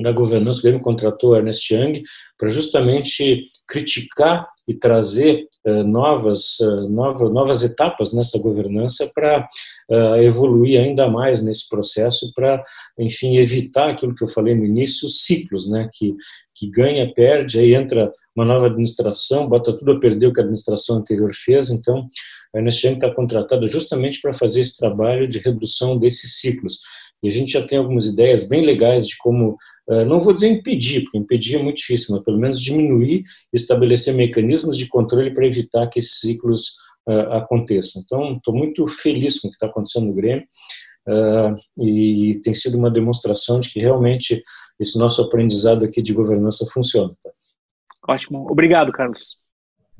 da 0.00 0.12
governança, 0.12 0.58
o 0.58 0.62
Grêmio 0.62 0.80
contratou 0.80 1.36
Ernest 1.36 1.72
Young 1.72 2.02
para 2.38 2.48
justamente 2.48 3.46
criticar 3.66 4.46
e 4.66 4.74
trazer 4.74 5.46
uh, 5.66 5.84
novas, 5.84 6.58
uh, 6.60 6.88
novas, 6.88 7.32
novas 7.32 7.62
etapas 7.62 8.12
nessa 8.12 8.38
governança 8.38 9.10
para 9.14 9.46
uh, 9.90 10.16
evoluir 10.16 10.80
ainda 10.80 11.08
mais 11.08 11.42
nesse 11.42 11.68
processo, 11.68 12.32
para, 12.34 12.62
enfim, 12.98 13.36
evitar 13.36 13.90
aquilo 13.90 14.14
que 14.14 14.24
eu 14.24 14.28
falei 14.28 14.54
no 14.54 14.64
início, 14.64 15.08
ciclos, 15.08 15.68
né, 15.68 15.88
que, 15.92 16.14
que 16.54 16.70
ganha, 16.70 17.12
perde, 17.12 17.58
aí 17.58 17.74
entra 17.74 18.10
uma 18.34 18.44
nova 18.44 18.66
administração, 18.66 19.48
bota 19.48 19.72
tudo 19.76 19.92
a 19.92 20.00
perder 20.00 20.28
o 20.28 20.32
que 20.32 20.40
a 20.40 20.42
administração 20.42 20.96
anterior 20.96 21.32
fez, 21.34 21.70
então 21.70 22.08
a 22.54 22.58
Ernest 22.58 22.86
Young 22.86 22.94
está 22.96 23.14
contratada 23.14 23.66
justamente 23.66 24.20
para 24.20 24.32
fazer 24.32 24.60
esse 24.60 24.76
trabalho 24.78 25.28
de 25.28 25.38
redução 25.38 25.98
desses 25.98 26.40
ciclos. 26.40 26.78
E 27.24 27.28
a 27.28 27.30
gente 27.30 27.52
já 27.52 27.66
tem 27.66 27.78
algumas 27.78 28.04
ideias 28.04 28.46
bem 28.46 28.62
legais 28.62 29.08
de 29.08 29.16
como, 29.16 29.56
eh, 29.88 30.04
não 30.04 30.20
vou 30.20 30.34
dizer 30.34 30.48
impedir, 30.48 31.04
porque 31.04 31.16
impedir 31.16 31.56
é 31.56 31.62
muito 31.62 31.78
difícil, 31.78 32.14
mas 32.14 32.22
pelo 32.22 32.38
menos 32.38 32.60
diminuir 32.60 33.22
estabelecer 33.50 34.12
mecanismos 34.14 34.76
de 34.76 34.86
controle 34.86 35.32
para 35.32 35.46
evitar 35.46 35.86
que 35.88 35.98
esses 35.98 36.20
ciclos 36.20 36.74
uh, 37.08 37.32
aconteçam. 37.32 38.02
Então, 38.04 38.36
estou 38.36 38.54
muito 38.54 38.86
feliz 38.86 39.40
com 39.40 39.48
o 39.48 39.50
que 39.50 39.56
está 39.56 39.66
acontecendo 39.66 40.06
no 40.06 40.14
Grêmio. 40.14 40.44
uh, 41.08 41.56
e 41.82 42.40
tem 42.42 42.52
sido 42.52 42.76
uma 42.76 42.90
demonstração 42.90 43.58
de 43.58 43.70
que 43.70 43.80
realmente 43.80 44.42
esse 44.78 44.98
nosso 44.98 45.22
aprendizado 45.22 45.82
aqui 45.82 46.02
de 46.02 46.12
governança 46.12 46.66
funciona. 46.72 47.12
Tá? 47.22 47.30
Ótimo. 48.06 48.46
Obrigado, 48.50 48.92
Carlos. 48.92 49.43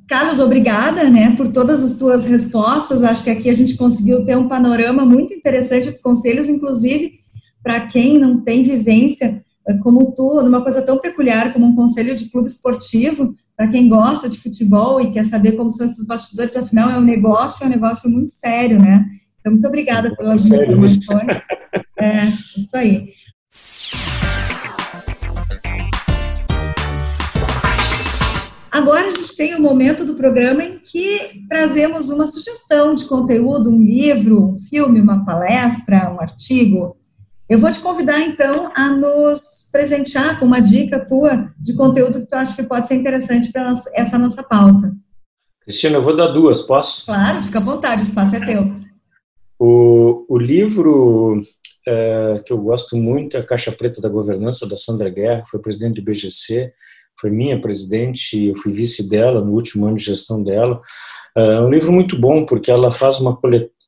Carlos, 0.09 0.39
obrigada, 0.39 1.09
né, 1.09 1.35
por 1.37 1.49
todas 1.49 1.83
as 1.83 1.93
tuas 1.95 2.25
respostas. 2.25 3.03
Acho 3.03 3.25
que 3.25 3.31
aqui 3.31 3.49
a 3.49 3.55
gente 3.55 3.77
conseguiu 3.77 4.25
ter 4.25 4.37
um 4.37 4.49
panorama 4.49 5.05
muito 5.05 5.33
interessante 5.33 5.91
dos 5.91 6.01
conselhos, 6.01 6.49
inclusive 6.49 7.15
para 7.63 7.87
quem 7.87 8.19
não 8.19 8.41
tem 8.41 8.63
vivência 8.63 9.43
eh, 9.67 9.75
como 9.79 10.13
tu, 10.13 10.43
numa 10.43 10.63
coisa 10.63 10.83
tão 10.83 10.99
peculiar 10.99 11.53
como 11.53 11.67
um 11.67 11.75
conselho 11.75 12.15
de 12.15 12.31
clube 12.31 12.49
esportivo, 12.49 13.35
para 13.57 13.69
quem 13.69 13.89
gosta 13.89 14.29
de 14.29 14.39
futebol 14.39 15.01
e 15.01 15.11
quer 15.11 15.25
saber 15.25 15.53
como 15.53 15.71
são 15.71 15.87
esses 15.87 16.07
bastidores, 16.07 16.57
afinal 16.57 16.91
é 16.91 16.99
um 16.99 17.05
negócio, 17.05 17.65
é 17.65 17.67
um 17.67 17.71
negócio 17.71 18.11
muito 18.11 18.31
sério, 18.31 18.79
né? 18.79 19.07
Então, 19.41 19.53
muito 19.53 19.67
obrigada 19.67 20.15
pelas 20.15 20.47
informações. 20.47 21.43
É, 21.99 22.29
isso 22.57 22.77
aí. 22.77 23.15
Agora 28.75 29.07
a 29.07 29.11
gente 29.13 29.37
tem 29.37 29.55
o 29.55 29.63
momento 29.63 30.05
do 30.05 30.17
programa 30.17 30.65
em 30.65 30.81
que 30.81 31.47
trazemos 31.49 32.11
uma 32.11 32.27
sugestão 32.27 32.93
de 32.93 33.05
conteúdo, 33.05 33.71
um 33.71 33.81
livro, 33.81 34.49
um 34.49 34.59
filme, 34.59 35.01
uma 35.01 35.25
palestra, 35.25 36.13
um 36.13 36.21
artigo. 36.21 36.97
Eu 37.49 37.61
vou 37.61 37.71
te 37.71 37.79
convidar 37.79 38.19
então 38.19 38.73
a 38.75 38.91
nos 38.91 39.69
presentear 39.71 40.41
com 40.41 40.47
uma 40.47 40.59
dica 40.59 40.99
tua 40.99 41.53
de 41.57 41.73
conteúdo 41.75 42.19
que 42.19 42.27
tu 42.27 42.35
acha 42.35 42.57
que 42.57 42.69
pode 42.69 42.89
ser 42.89 42.97
interessante 42.97 43.53
para 43.53 43.73
essa 43.93 44.19
nossa 44.19 44.43
pauta. 44.43 44.93
Cristina, 45.61 45.99
eu 45.99 46.03
vou 46.03 46.17
dar 46.17 46.33
duas, 46.33 46.61
posso? 46.61 47.07
Claro, 47.07 47.45
fica 47.45 47.61
à 47.61 47.63
vontade, 47.63 48.01
o 48.01 48.03
espaço 48.03 48.35
é 48.35 48.45
teu. 48.45 48.73
O, 49.57 50.27
o 50.29 50.37
livro 50.37 51.41
é, 51.87 52.43
que 52.45 52.53
eu 52.53 52.59
gosto 52.59 52.97
muito 52.97 53.37
é 53.37 53.41
A 53.41 53.47
Caixa 53.47 53.71
Preta 53.71 54.01
da 54.01 54.09
Governança, 54.09 54.69
da 54.69 54.77
Sandra 54.77 55.11
Guerra, 55.11 55.45
foi 55.49 55.61
presidente 55.61 56.01
do 56.01 56.05
BGC 56.05 56.73
foi 57.21 57.31
minha 57.31 57.61
presidente, 57.61 58.47
eu 58.47 58.57
fui 58.57 58.73
vice 58.73 59.09
dela 59.09 59.41
no 59.41 59.53
último 59.53 59.87
ano 59.87 59.97
de 59.97 60.05
gestão 60.05 60.43
dela. 60.43 60.81
É 61.37 61.61
um 61.61 61.71
livro 61.71 61.93
muito 61.93 62.19
bom 62.19 62.45
porque 62.45 62.71
ela 62.71 62.91
faz 62.91 63.19
uma, 63.19 63.39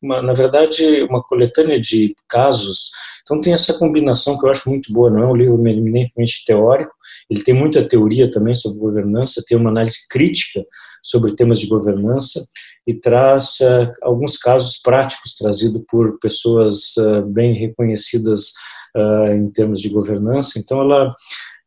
uma, 0.03 0.23
na 0.23 0.33
verdade, 0.33 1.03
uma 1.03 1.23
coletânea 1.23 1.81
de 1.81 2.15
casos. 2.29 2.91
Então 3.23 3.41
tem 3.41 3.53
essa 3.53 3.79
combinação 3.79 4.39
que 4.39 4.47
eu 4.47 4.51
acho 4.51 4.69
muito 4.69 4.93
boa. 4.93 5.11
Não 5.11 5.23
é 5.23 5.27
um 5.27 5.37
livro 5.37 5.55
eminentemente 5.67 6.45
teórico, 6.45 6.93
ele 7.31 7.43
tem 7.43 7.55
muita 7.55 7.87
teoria 7.87 8.31
também 8.31 8.55
sobre 8.55 8.79
governança, 8.79 9.43
tem 9.47 9.57
uma 9.57 9.71
análise 9.71 10.07
crítica 10.09 10.65
sobre 11.03 11.35
temas 11.35 11.61
de 11.61 11.67
governança 11.67 12.47
e 12.87 12.95
traz 12.95 13.59
uh, 13.61 13.93
alguns 14.03 14.37
casos 14.37 14.79
práticos 14.79 15.35
trazidos 15.35 15.83
por 15.89 16.19
pessoas 16.21 16.97
uh, 16.97 17.27
bem 17.27 17.55
reconhecidas 17.55 18.53
uh, 18.97 19.33
em 19.33 19.51
termos 19.51 19.81
de 19.81 19.89
governança. 19.89 20.59
Então 20.59 20.81
ela 20.81 21.15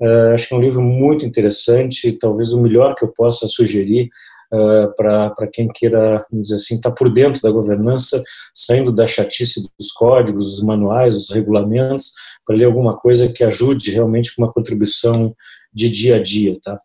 Uh, 0.01 0.33
acho 0.33 0.47
que 0.47 0.53
é 0.53 0.57
um 0.57 0.61
livro 0.61 0.81
muito 0.81 1.25
interessante, 1.25 2.13
talvez 2.13 2.53
o 2.53 2.61
melhor 2.61 2.95
que 2.95 3.03
eu 3.03 3.09
possa 3.09 3.47
sugerir 3.47 4.09
uh, 4.53 4.95
para 4.95 5.47
quem 5.51 5.67
queira, 5.67 6.25
vamos 6.29 6.47
dizer 6.47 6.55
assim, 6.55 6.75
estar 6.75 6.91
tá 6.91 6.95
por 6.95 7.11
dentro 7.11 7.41
da 7.41 7.51
governança, 7.51 8.23
saindo 8.53 8.91
da 8.91 9.05
chatice 9.05 9.61
dos 9.77 9.91
códigos, 9.91 10.51
dos 10.51 10.63
manuais, 10.63 11.15
dos 11.15 11.29
regulamentos, 11.31 12.11
para 12.45 12.55
ler 12.55 12.65
alguma 12.65 12.97
coisa 12.97 13.27
que 13.27 13.43
ajude 13.43 13.91
realmente 13.91 14.33
com 14.33 14.43
uma 14.43 14.53
contribuição 14.53 15.35
de 15.73 15.89
dia 15.89 16.15
a 16.15 16.21
dia, 16.21 16.57
tá? 16.63 16.77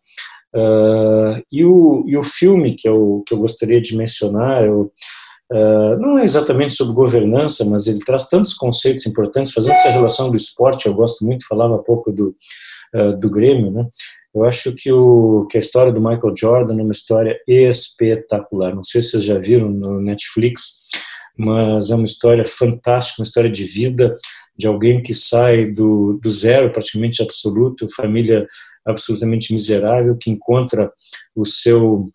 Uh, 0.53 1.43
e, 1.51 1.65
o, 1.65 2.05
e 2.07 2.17
o 2.17 2.23
filme 2.23 2.75
que 2.75 2.87
eu, 2.87 3.23
que 3.27 3.33
eu 3.33 3.39
gostaria 3.39 3.81
de 3.81 3.95
mencionar, 3.95 4.65
eu, 4.65 4.91
Uh, 5.51 5.95
não 5.99 6.17
é 6.17 6.23
exatamente 6.23 6.73
sobre 6.73 6.95
governança, 6.95 7.63
mas 7.63 7.85
ele 7.85 7.99
traz 7.99 8.27
tantos 8.27 8.51
conceitos 8.51 9.05
importantes, 9.05 9.53
fazendo 9.53 9.73
essa 9.73 9.91
relação 9.91 10.31
do 10.31 10.35
esporte, 10.35 10.87
eu 10.87 10.93
gosto 10.95 11.23
muito, 11.23 11.45
falava 11.47 11.75
há 11.75 11.77
pouco 11.77 12.11
do, 12.11 12.35
uh, 12.93 13.17
do 13.17 13.29
Grêmio, 13.29 13.71
né? 13.71 13.87
Eu 14.33 14.43
acho 14.43 14.75
que, 14.75 14.91
o, 14.91 15.47
que 15.49 15.57
a 15.57 15.59
história 15.61 15.93
do 15.93 16.01
Michael 16.01 16.33
Jordan 16.37 16.77
é 16.77 16.83
uma 16.83 16.91
história 16.91 17.39
espetacular. 17.47 18.75
Não 18.75 18.83
sei 18.83 19.01
se 19.01 19.11
vocês 19.11 19.23
já 19.23 19.37
viram 19.37 19.69
no 19.69 20.01
Netflix, 20.01 20.89
mas 21.37 21.89
é 21.89 21.95
uma 21.95 22.03
história 22.03 22.45
fantástica, 22.45 23.21
uma 23.21 23.25
história 23.25 23.49
de 23.49 23.63
vida 23.63 24.15
de 24.57 24.67
alguém 24.67 25.01
que 25.01 25.13
sai 25.13 25.71
do, 25.71 26.19
do 26.21 26.29
zero, 26.29 26.71
praticamente 26.71 27.21
absoluto, 27.21 27.87
família 27.95 28.45
absolutamente 28.85 29.53
miserável, 29.53 30.17
que 30.17 30.29
encontra 30.29 30.91
o 31.35 31.45
seu 31.45 32.11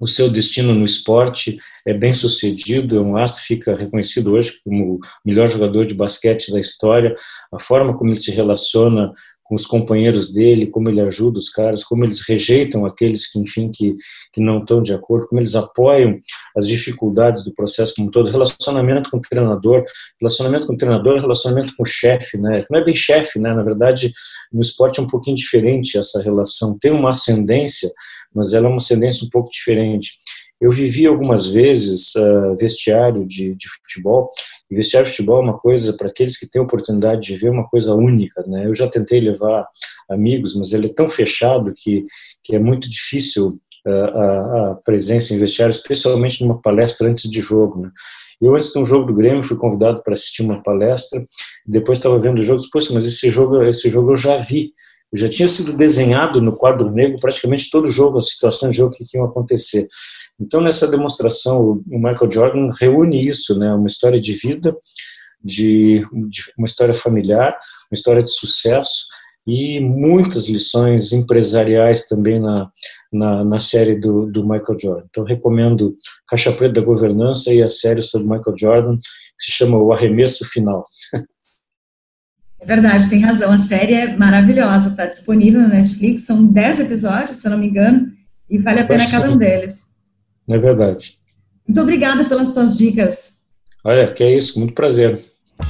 o 0.00 0.06
seu 0.06 0.30
destino 0.30 0.72
no 0.74 0.84
esporte 0.84 1.58
é 1.84 1.92
bem 1.92 2.14
sucedido, 2.14 2.96
é 2.96 3.00
um 3.00 3.16
astro, 3.16 3.42
fica 3.42 3.74
reconhecido 3.74 4.32
hoje 4.32 4.60
como 4.64 4.94
o 4.94 5.00
melhor 5.24 5.48
jogador 5.48 5.84
de 5.84 5.94
basquete 5.94 6.52
da 6.52 6.60
história, 6.60 7.16
a 7.52 7.58
forma 7.58 7.96
como 7.96 8.10
ele 8.10 8.16
se 8.16 8.30
relaciona 8.30 9.12
com 9.48 9.54
os 9.54 9.64
companheiros 9.64 10.30
dele, 10.30 10.66
como 10.66 10.90
ele 10.90 11.00
ajuda 11.00 11.38
os 11.38 11.48
caras, 11.48 11.82
como 11.82 12.04
eles 12.04 12.20
rejeitam 12.28 12.84
aqueles 12.84 13.30
que, 13.30 13.38
enfim, 13.38 13.70
que, 13.72 13.94
que 14.30 14.42
não 14.42 14.58
estão 14.58 14.82
de 14.82 14.92
acordo, 14.92 15.26
como 15.26 15.40
eles 15.40 15.54
apoiam 15.54 16.18
as 16.54 16.68
dificuldades 16.68 17.42
do 17.44 17.54
processo 17.54 17.94
como 17.96 18.08
um 18.08 18.10
todo, 18.10 18.30
relacionamento 18.30 19.10
com 19.10 19.16
o 19.16 19.20
treinador, 19.20 19.84
relacionamento 20.20 20.66
com 20.66 20.74
o 20.74 20.76
treinador, 20.76 21.18
relacionamento 21.18 21.74
com 21.74 21.82
o 21.82 21.86
chefe, 21.86 22.36
né? 22.36 22.66
Não 22.70 22.78
é 22.78 22.84
bem 22.84 22.94
chefe, 22.94 23.38
né? 23.38 23.54
Na 23.54 23.62
verdade, 23.62 24.12
no 24.52 24.60
esporte 24.60 25.00
é 25.00 25.02
um 25.02 25.06
pouquinho 25.06 25.36
diferente 25.36 25.96
essa 25.96 26.22
relação. 26.22 26.76
Tem 26.78 26.92
uma 26.92 27.10
ascendência, 27.10 27.90
mas 28.34 28.52
ela 28.52 28.66
é 28.66 28.68
uma 28.68 28.76
ascendência 28.76 29.26
um 29.26 29.30
pouco 29.30 29.50
diferente. 29.50 30.10
Eu 30.60 30.70
vivi 30.70 31.06
algumas 31.06 31.46
vezes 31.46 32.14
uh, 32.16 32.56
vestiário 32.56 33.24
de, 33.24 33.54
de 33.54 33.68
futebol, 33.68 34.28
e 34.70 34.74
vestiário 34.74 35.08
de 35.08 35.16
futebol 35.16 35.40
é 35.40 35.44
uma 35.44 35.58
coisa, 35.58 35.92
para 35.92 36.08
aqueles 36.08 36.36
que 36.36 36.48
têm 36.48 36.60
oportunidade 36.60 37.22
de 37.22 37.36
ver, 37.36 37.50
uma 37.50 37.68
coisa 37.68 37.94
única. 37.94 38.42
Né? 38.46 38.66
Eu 38.66 38.74
já 38.74 38.88
tentei 38.88 39.20
levar 39.20 39.66
amigos, 40.10 40.54
mas 40.56 40.72
ele 40.72 40.86
é 40.86 40.92
tão 40.92 41.08
fechado 41.08 41.72
que, 41.76 42.04
que 42.42 42.56
é 42.56 42.58
muito 42.58 42.90
difícil 42.90 43.60
uh, 43.86 43.90
a, 43.90 44.70
a, 44.70 44.74
presença 44.84 45.32
em 45.32 45.38
vestiário, 45.38 45.70
especialmente 45.70 46.42
numa 46.42 46.60
palestra 46.60 47.08
antes 47.08 47.30
de 47.30 47.40
jogo. 47.40 47.82
Né? 47.82 47.90
Eu, 48.40 48.54
antes 48.54 48.72
de 48.72 48.78
um 48.78 48.84
jogo 48.84 49.06
do 49.06 49.14
Grêmio, 49.14 49.42
fui 49.42 49.56
convidado 49.56 50.02
para 50.02 50.12
assistir 50.12 50.42
uma 50.42 50.62
palestra, 50.62 51.24
depois 51.66 51.98
estava 51.98 52.18
vendo 52.18 52.38
o 52.38 52.42
jogo 52.42 52.60
e 52.60 52.78
disse, 52.78 52.94
mas 52.94 53.06
esse 53.06 53.30
jogo, 53.30 53.62
esse 53.62 53.88
jogo 53.88 54.12
eu 54.12 54.16
já 54.16 54.38
vi 54.38 54.72
já 55.12 55.28
tinha 55.28 55.48
sido 55.48 55.72
desenhado 55.72 56.40
no 56.40 56.56
quadro 56.56 56.90
negro 56.90 57.18
praticamente 57.20 57.70
todo 57.70 57.86
jogo, 57.88 58.18
as 58.18 58.30
situações 58.30 58.72
de 58.72 58.78
jogo 58.78 58.94
que 58.94 59.16
iam 59.16 59.24
acontecer. 59.24 59.88
Então, 60.38 60.60
nessa 60.60 60.86
demonstração, 60.86 61.82
o 61.90 61.98
Michael 61.98 62.30
Jordan 62.30 62.68
reúne 62.78 63.26
isso, 63.26 63.58
né, 63.58 63.72
uma 63.72 63.86
história 63.86 64.20
de 64.20 64.34
vida, 64.34 64.76
de, 65.42 66.04
de 66.28 66.42
uma 66.56 66.66
história 66.66 66.94
familiar, 66.94 67.52
uma 67.90 67.94
história 67.94 68.22
de 68.22 68.30
sucesso 68.30 69.06
e 69.46 69.80
muitas 69.80 70.46
lições 70.46 71.12
empresariais 71.12 72.06
também 72.06 72.38
na, 72.38 72.70
na, 73.10 73.44
na, 73.44 73.58
série 73.58 73.98
do, 73.98 74.26
do 74.26 74.42
Michael 74.42 74.78
Jordan. 74.78 75.06
Então, 75.08 75.24
recomendo 75.24 75.96
Caixa 76.28 76.52
Preta 76.52 76.80
da 76.80 76.86
Governança 76.86 77.52
e 77.52 77.62
a 77.62 77.68
série 77.68 78.02
sobre 78.02 78.28
Michael 78.28 78.58
Jordan, 78.58 78.96
que 78.96 79.44
se 79.44 79.52
chama 79.52 79.78
O 79.78 79.90
Arremesso 79.90 80.44
Final. 80.44 80.84
É 82.60 82.66
verdade, 82.66 83.08
tem 83.08 83.20
razão. 83.20 83.52
A 83.52 83.58
série 83.58 83.94
é 83.94 84.16
maravilhosa, 84.16 84.90
está 84.90 85.06
disponível 85.06 85.60
no 85.60 85.68
Netflix, 85.68 86.22
são 86.22 86.44
10 86.44 86.80
episódios, 86.80 87.38
se 87.38 87.46
eu 87.46 87.52
não 87.52 87.58
me 87.58 87.68
engano, 87.68 88.10
e 88.50 88.58
vale 88.58 88.80
a 88.80 88.86
pena 88.86 89.08
cada 89.08 89.30
um 89.30 89.36
deles. 89.36 89.86
É 90.48 90.58
verdade. 90.58 91.18
Muito 91.66 91.80
obrigada 91.80 92.24
pelas 92.24 92.48
tuas 92.48 92.76
dicas. 92.76 93.38
Olha, 93.84 94.12
que 94.12 94.24
é 94.24 94.36
isso, 94.36 94.58
muito 94.58 94.74
prazer. 94.74 95.18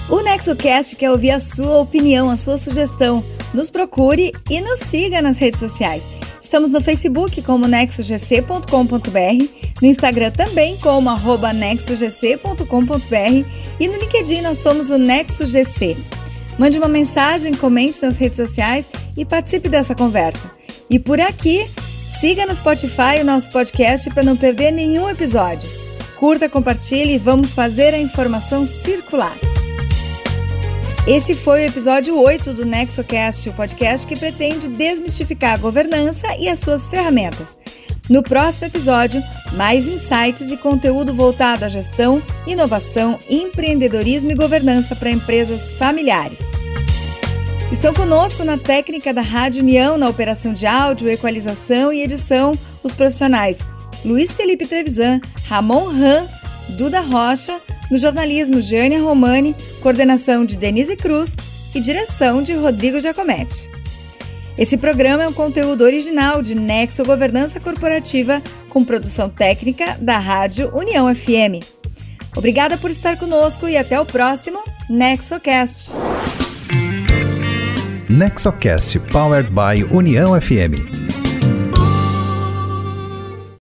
O 0.09 0.22
NexoCast 0.22 0.96
quer 0.96 1.11
ouvir 1.11 1.31
a 1.31 1.40
sua 1.40 1.81
opinião, 1.81 2.31
a 2.31 2.37
sua 2.37 2.57
sugestão. 2.57 3.24
Nos 3.53 3.70
procure 3.70 4.33
e 4.51 4.61
nos 4.61 4.81
siga 4.81 5.20
nas 5.22 5.38
redes 5.38 5.61
sociais. 5.61 6.09
Estamos 6.40 6.70
no 6.70 6.81
Facebook 6.81 7.42
como 7.42 7.66
nexogc.com.br, 7.66 9.48
no 9.83 9.88
Instagram 9.88 10.31
também 10.31 10.77
como 10.79 11.11
arroba 11.11 11.53
nexogc.com.br 11.53 13.46
e 13.79 13.88
no 13.88 13.98
LinkedIn 13.98 14.42
nós 14.42 14.59
somos 14.59 14.90
o 14.90 14.96
NexoGC. 14.98 15.96
Mande 16.59 16.77
uma 16.77 16.88
mensagem, 16.88 17.55
comente 17.55 18.03
nas 18.03 18.18
redes 18.18 18.37
sociais 18.37 18.90
e 19.16 19.25
participe 19.25 19.68
dessa 19.68 19.94
conversa. 19.94 20.51
E 20.90 20.99
por 20.99 21.21
aqui, 21.21 21.71
siga 22.21 22.44
no 22.44 22.55
Spotify 22.55 23.21
o 23.21 23.25
nosso 23.25 23.51
podcast 23.51 24.11
para 24.11 24.25
não 24.25 24.37
perder 24.37 24.73
nenhum 24.73 25.09
episódio. 25.09 25.68
Curta, 26.18 26.49
compartilhe 26.49 27.14
e 27.14 27.18
vamos 27.18 27.53
fazer 27.53 27.94
a 27.94 27.99
informação 27.99 28.66
circular. 28.66 29.38
Esse 31.07 31.35
foi 31.35 31.62
o 31.62 31.68
episódio 31.68 32.21
8 32.21 32.53
do 32.53 32.66
NexoCast, 32.66 33.49
o 33.49 33.55
podcast 33.55 34.07
que 34.07 34.16
pretende 34.16 34.68
desmistificar 34.68 35.55
a 35.55 35.57
governança 35.57 36.27
e 36.38 36.49
as 36.49 36.59
suas 36.59 36.88
ferramentas. 36.88 37.57
No 38.09 38.23
próximo 38.23 38.66
episódio, 38.66 39.23
mais 39.53 39.87
insights 39.87 40.51
e 40.51 40.57
conteúdo 40.57 41.12
voltado 41.12 41.64
à 41.64 41.68
gestão, 41.68 42.23
inovação, 42.47 43.18
empreendedorismo 43.29 44.31
e 44.31 44.35
governança 44.35 44.97
para 44.97 45.11
empresas 45.11 45.68
familiares. 45.71 46.40
Estão 47.71 47.92
conosco 47.92 48.44
na 48.44 48.57
técnica 48.57 49.12
da 49.12 49.21
Rádio 49.21 49.62
União, 49.62 49.99
na 49.99 50.09
operação 50.09 50.55
de 50.55 50.66
áudio, 50.66 51.11
equalização 51.11 51.92
e 51.92 52.03
edição, 52.03 52.53
os 52.83 52.94
profissionais 52.94 53.68
Luiz 54.05 54.33
Felipe 54.33 54.66
Trevisan, 54.66 55.21
Ramon 55.47 55.88
Ram, 55.88 56.27
Duda 56.71 57.01
Rocha, 57.01 57.61
no 57.90 57.99
jornalismo 57.99 58.61
Jânia 58.61 59.03
Romani, 59.03 59.55
coordenação 59.83 60.44
de 60.44 60.57
Denise 60.57 60.97
Cruz 60.97 61.37
e 61.75 61.81
direção 61.81 62.42
de 62.42 62.55
Rodrigo 62.55 63.01
Giacometti. 63.01 63.68
Esse 64.59 64.77
programa 64.77 65.23
é 65.23 65.29
um 65.29 65.33
conteúdo 65.33 65.85
original 65.85 66.42
de 66.42 66.57
Nexo 66.57 67.05
Governança 67.05 67.61
Corporativa, 67.61 68.42
com 68.68 68.85
produção 68.85 69.31
técnica 69.31 69.97
da 70.01 70.18
Rádio 70.18 70.77
União 70.77 71.14
FM. 71.14 71.64
Obrigada 72.37 72.77
por 72.77 72.90
estar 72.90 73.16
conosco 73.16 73.68
e 73.68 73.77
até 73.77 74.01
o 74.01 74.05
próximo 74.05 74.59
NexoCast. 74.90 75.92
NexoCast 78.11 78.99
Powered 79.12 79.51
by 79.51 79.85
União 79.94 80.38
FM. 80.40 81.27